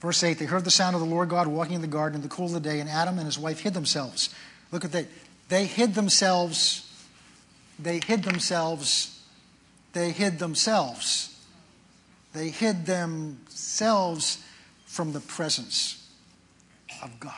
[0.00, 2.22] Verse 8 They heard the sound of the Lord God walking in the garden in
[2.22, 4.34] the cool of the day, and Adam and his wife hid themselves.
[4.72, 5.06] Look at that.
[5.48, 6.84] They hid themselves.
[7.78, 9.22] They hid themselves.
[9.92, 11.34] They hid themselves.
[12.32, 14.44] They hid themselves
[14.86, 16.10] from the presence
[17.02, 17.32] of God.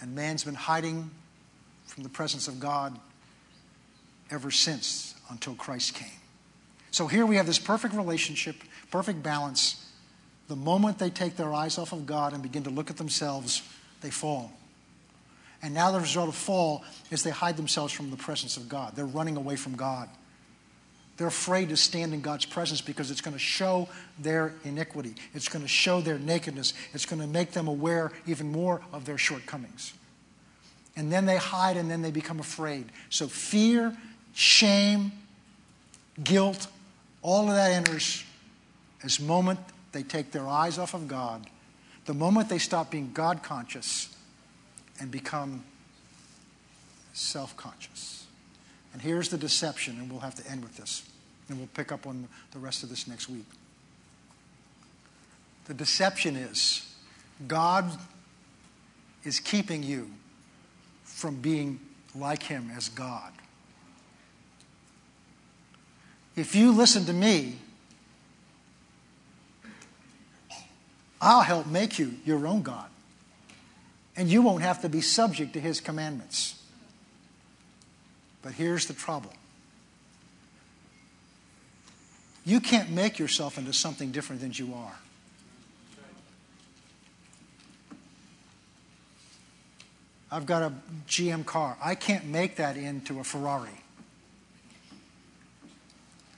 [0.00, 1.10] And man's been hiding
[1.86, 2.98] from the presence of God
[4.30, 6.19] ever since until Christ came.
[6.90, 8.56] So here we have this perfect relationship,
[8.90, 9.86] perfect balance.
[10.48, 13.62] The moment they take their eyes off of God and begin to look at themselves,
[14.00, 14.52] they fall.
[15.62, 18.96] And now the result of fall is they hide themselves from the presence of God.
[18.96, 20.08] They're running away from God.
[21.16, 25.14] They're afraid to stand in God's presence because it's going to show their iniquity.
[25.34, 26.72] It's going to show their nakedness.
[26.94, 29.92] It's going to make them aware even more of their shortcomings.
[30.96, 32.86] And then they hide and then they become afraid.
[33.10, 33.94] So fear,
[34.32, 35.12] shame,
[36.24, 36.66] guilt,
[37.22, 38.24] all of that enters
[39.02, 39.58] as moment
[39.92, 41.46] they take their eyes off of God,
[42.06, 44.14] the moment they stop being God conscious
[44.98, 45.64] and become
[47.12, 48.26] self conscious.
[48.92, 51.02] And here's the deception, and we'll have to end with this,
[51.48, 53.46] and we'll pick up on the rest of this next week.
[55.66, 56.92] The deception is
[57.46, 57.90] God
[59.24, 60.10] is keeping you
[61.04, 61.78] from being
[62.14, 63.32] like Him as God.
[66.36, 67.56] If you listen to me,
[71.20, 72.88] I'll help make you your own God.
[74.16, 76.60] And you won't have to be subject to his commandments.
[78.42, 79.32] But here's the trouble
[82.44, 84.98] you can't make yourself into something different than you are.
[90.32, 90.72] I've got a
[91.08, 91.76] GM car.
[91.82, 93.68] I can't make that into a Ferrari.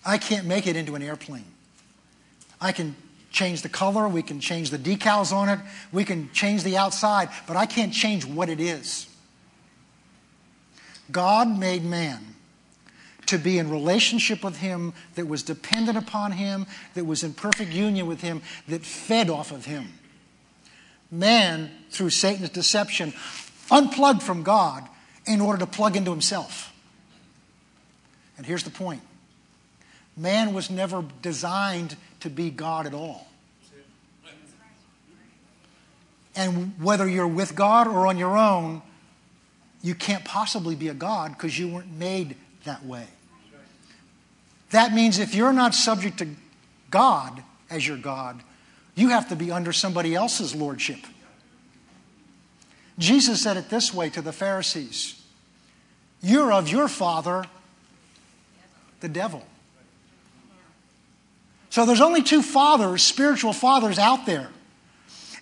[0.04, 1.44] I can't make it into an airplane.
[2.60, 2.96] I can
[3.30, 5.58] change the color, we can change the decals on it,
[5.90, 9.08] we can change the outside, but I can't change what it is.
[11.10, 12.20] God made man
[13.26, 17.72] to be in relationship with him that was dependent upon him, that was in perfect
[17.72, 19.88] union with him, that fed off of him.
[21.10, 23.12] Man, through Satan's deception,
[23.70, 24.86] unplugged from God
[25.26, 26.72] in order to plug into himself.
[28.36, 29.02] And here's the point
[30.16, 33.26] man was never designed to be God at all.
[36.34, 38.82] And whether you're with God or on your own,
[39.82, 43.06] you can't possibly be a God because you weren't made that way.
[44.70, 46.28] That means if you're not subject to
[46.90, 48.42] God as your God,
[48.94, 51.00] you have to be under somebody else's lordship.
[52.98, 55.22] Jesus said it this way to the Pharisees
[56.22, 57.44] You're of your father,
[59.00, 59.44] the devil.
[61.72, 64.50] So there's only two fathers, spiritual fathers out there.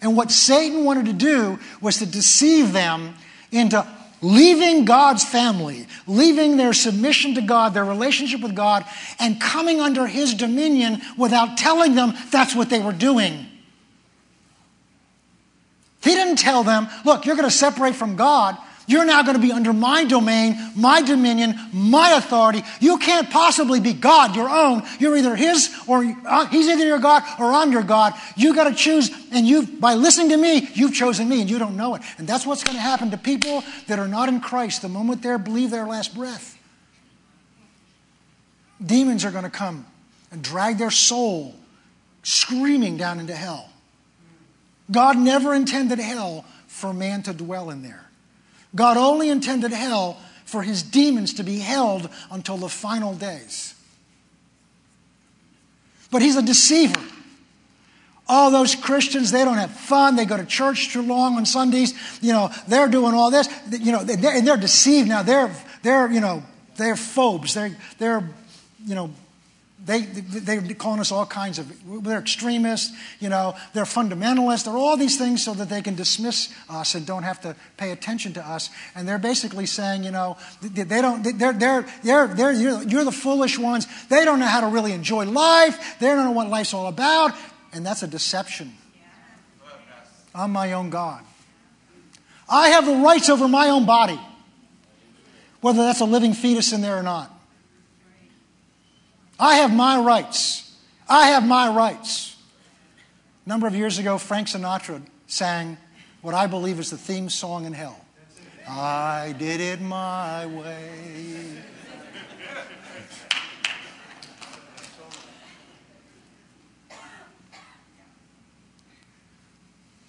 [0.00, 3.16] And what Satan wanted to do was to deceive them
[3.50, 3.84] into
[4.22, 8.84] leaving God's family, leaving their submission to God, their relationship with God,
[9.18, 13.46] and coming under his dominion without telling them that's what they were doing.
[16.00, 18.56] He didn't tell them, look, you're going to separate from God
[18.86, 22.62] you're now going to be under my domain, my dominion, my authority.
[22.80, 24.82] You can't possibly be God, your own.
[24.98, 28.14] You're either His or uh, He's either your God or I'm your God.
[28.36, 31.58] You got to choose, and you, by listening to me, you've chosen me, and you
[31.58, 32.02] don't know it.
[32.18, 35.22] And that's what's going to happen to people that are not in Christ the moment
[35.22, 36.58] they believe their last breath.
[38.84, 39.86] Demons are going to come
[40.32, 41.54] and drag their soul
[42.22, 43.70] screaming down into hell.
[44.90, 48.09] God never intended hell for man to dwell in there.
[48.74, 53.74] God only intended hell for his demons to be held until the final days.
[56.10, 57.00] But he's a deceiver.
[58.28, 60.16] All those Christians, they don't have fun.
[60.16, 61.94] They go to church too long on Sundays.
[62.20, 63.48] You know, they're doing all this.
[63.70, 65.22] You know, they're, and they're deceived now.
[65.22, 65.52] They're,
[65.82, 66.42] they're, you know,
[66.76, 67.54] they're phobes.
[67.54, 68.28] They're, they're,
[68.86, 69.10] you know,
[69.84, 74.96] they, they're calling us all kinds of, they're extremists, you know, they're fundamentalists, they're all
[74.96, 78.46] these things so that they can dismiss us and don't have to pay attention to
[78.46, 78.70] us.
[78.94, 83.12] And they're basically saying, you know, they don't, they're, they're, they're, they're you're, you're the
[83.12, 83.86] foolish ones.
[84.08, 85.98] They don't know how to really enjoy life.
[85.98, 87.32] They don't know what life's all about.
[87.72, 88.74] And that's a deception.
[90.34, 91.24] I'm my own God.
[92.48, 94.20] I have the rights over my own body,
[95.60, 97.39] whether that's a living fetus in there or not.
[99.40, 100.70] I have my rights.
[101.08, 102.36] I have my rights.
[103.46, 105.78] A number of years ago, Frank Sinatra sang
[106.20, 108.04] what I believe is the theme song in hell.
[108.68, 111.56] I did it my way.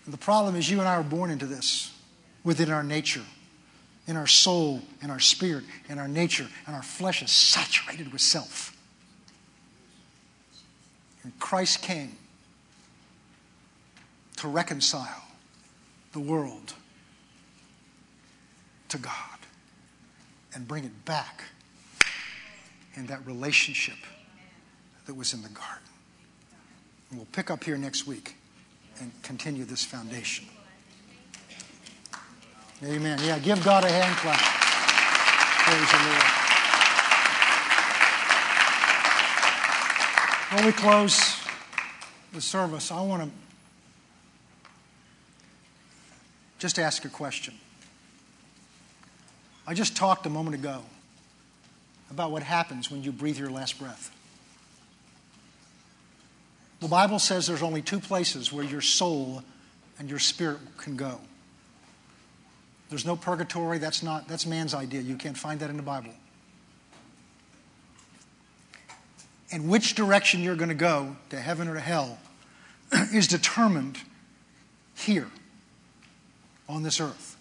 [0.07, 1.97] the problem is, you and I are born into this
[2.43, 3.23] within our nature,
[4.07, 8.19] in our soul, in our spirit, in our nature, and our flesh is saturated with
[8.19, 8.70] self.
[11.23, 12.17] And Christ came
[14.37, 15.23] to reconcile
[16.13, 16.73] the world
[18.89, 19.15] to God.
[20.53, 21.43] and bring it back
[22.95, 23.95] in that relationship
[25.05, 25.77] that was in the garden.
[27.09, 28.35] And we'll pick up here next week
[28.99, 30.45] and continue this foundation.
[32.83, 33.19] Amen.
[33.23, 34.39] Yeah, give God a hand clap.
[34.39, 36.40] Praise the Lord.
[40.51, 41.37] When we close
[42.33, 43.29] the service, I want to
[46.59, 47.53] just ask a question.
[49.65, 50.81] I just talked a moment ago
[52.09, 54.13] about what happens when you breathe your last breath.
[56.81, 59.43] The Bible says there's only two places where your soul
[59.99, 61.21] and your spirit can go.
[62.89, 64.99] There's no purgatory, that's not that's man's idea.
[64.99, 66.11] You can't find that in the Bible.
[69.51, 72.17] And which direction you're going to go, to heaven or to hell,
[73.13, 73.99] is determined
[74.95, 75.27] here
[76.69, 77.37] on this earth.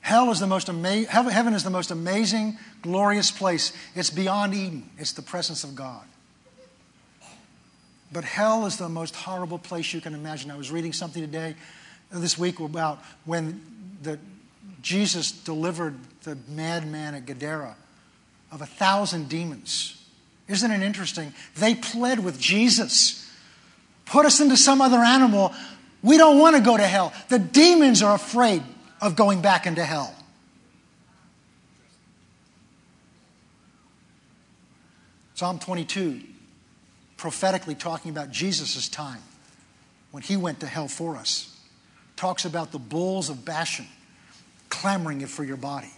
[0.00, 3.72] Hell is the most ama- heaven is the most amazing, glorious place.
[3.94, 4.90] It's beyond Eden.
[4.98, 6.04] It's the presence of God.
[8.12, 10.50] But hell is the most horrible place you can imagine.
[10.50, 11.54] I was reading something today,
[12.12, 13.62] uh, this week, about when
[14.02, 14.18] the,
[14.82, 17.76] Jesus delivered the madman at Gadara
[18.54, 20.00] of a thousand demons.
[20.46, 21.34] Isn't it interesting?
[21.56, 23.28] They pled with Jesus.
[24.06, 25.52] Put us into some other animal.
[26.02, 27.12] We don't want to go to hell.
[27.28, 28.62] The demons are afraid
[29.00, 30.14] of going back into hell.
[35.34, 36.20] Psalm 22,
[37.16, 39.20] prophetically talking about Jesus' time
[40.12, 41.58] when he went to hell for us,
[42.14, 43.86] talks about the bulls of Bashan
[44.68, 45.90] clamoring it for your body.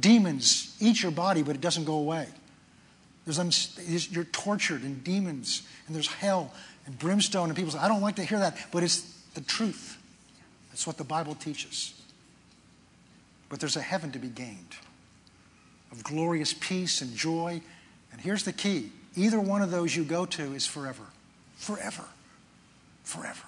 [0.00, 2.26] Demons eat your body, but it doesn't go away.
[3.26, 6.52] There's, you're tortured and demons, and there's hell
[6.86, 9.00] and brimstone, and people say, I don't like to hear that, but it's
[9.34, 10.00] the truth.
[10.70, 11.94] That's what the Bible teaches.
[13.48, 14.76] But there's a heaven to be gained
[15.92, 17.60] of glorious peace and joy.
[18.12, 21.04] And here's the key either one of those you go to is forever.
[21.56, 22.04] Forever.
[23.02, 23.46] Forever.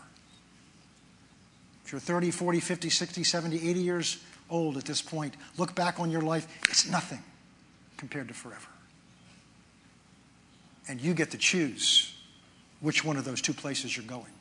[1.85, 4.19] If you're 30, 40, 50, 60, 70, 80 years
[4.51, 7.23] old at this point, look back on your life, it's nothing
[7.97, 8.69] compared to forever.
[10.89, 12.15] And you get to choose
[12.81, 14.33] which one of those two places you're going.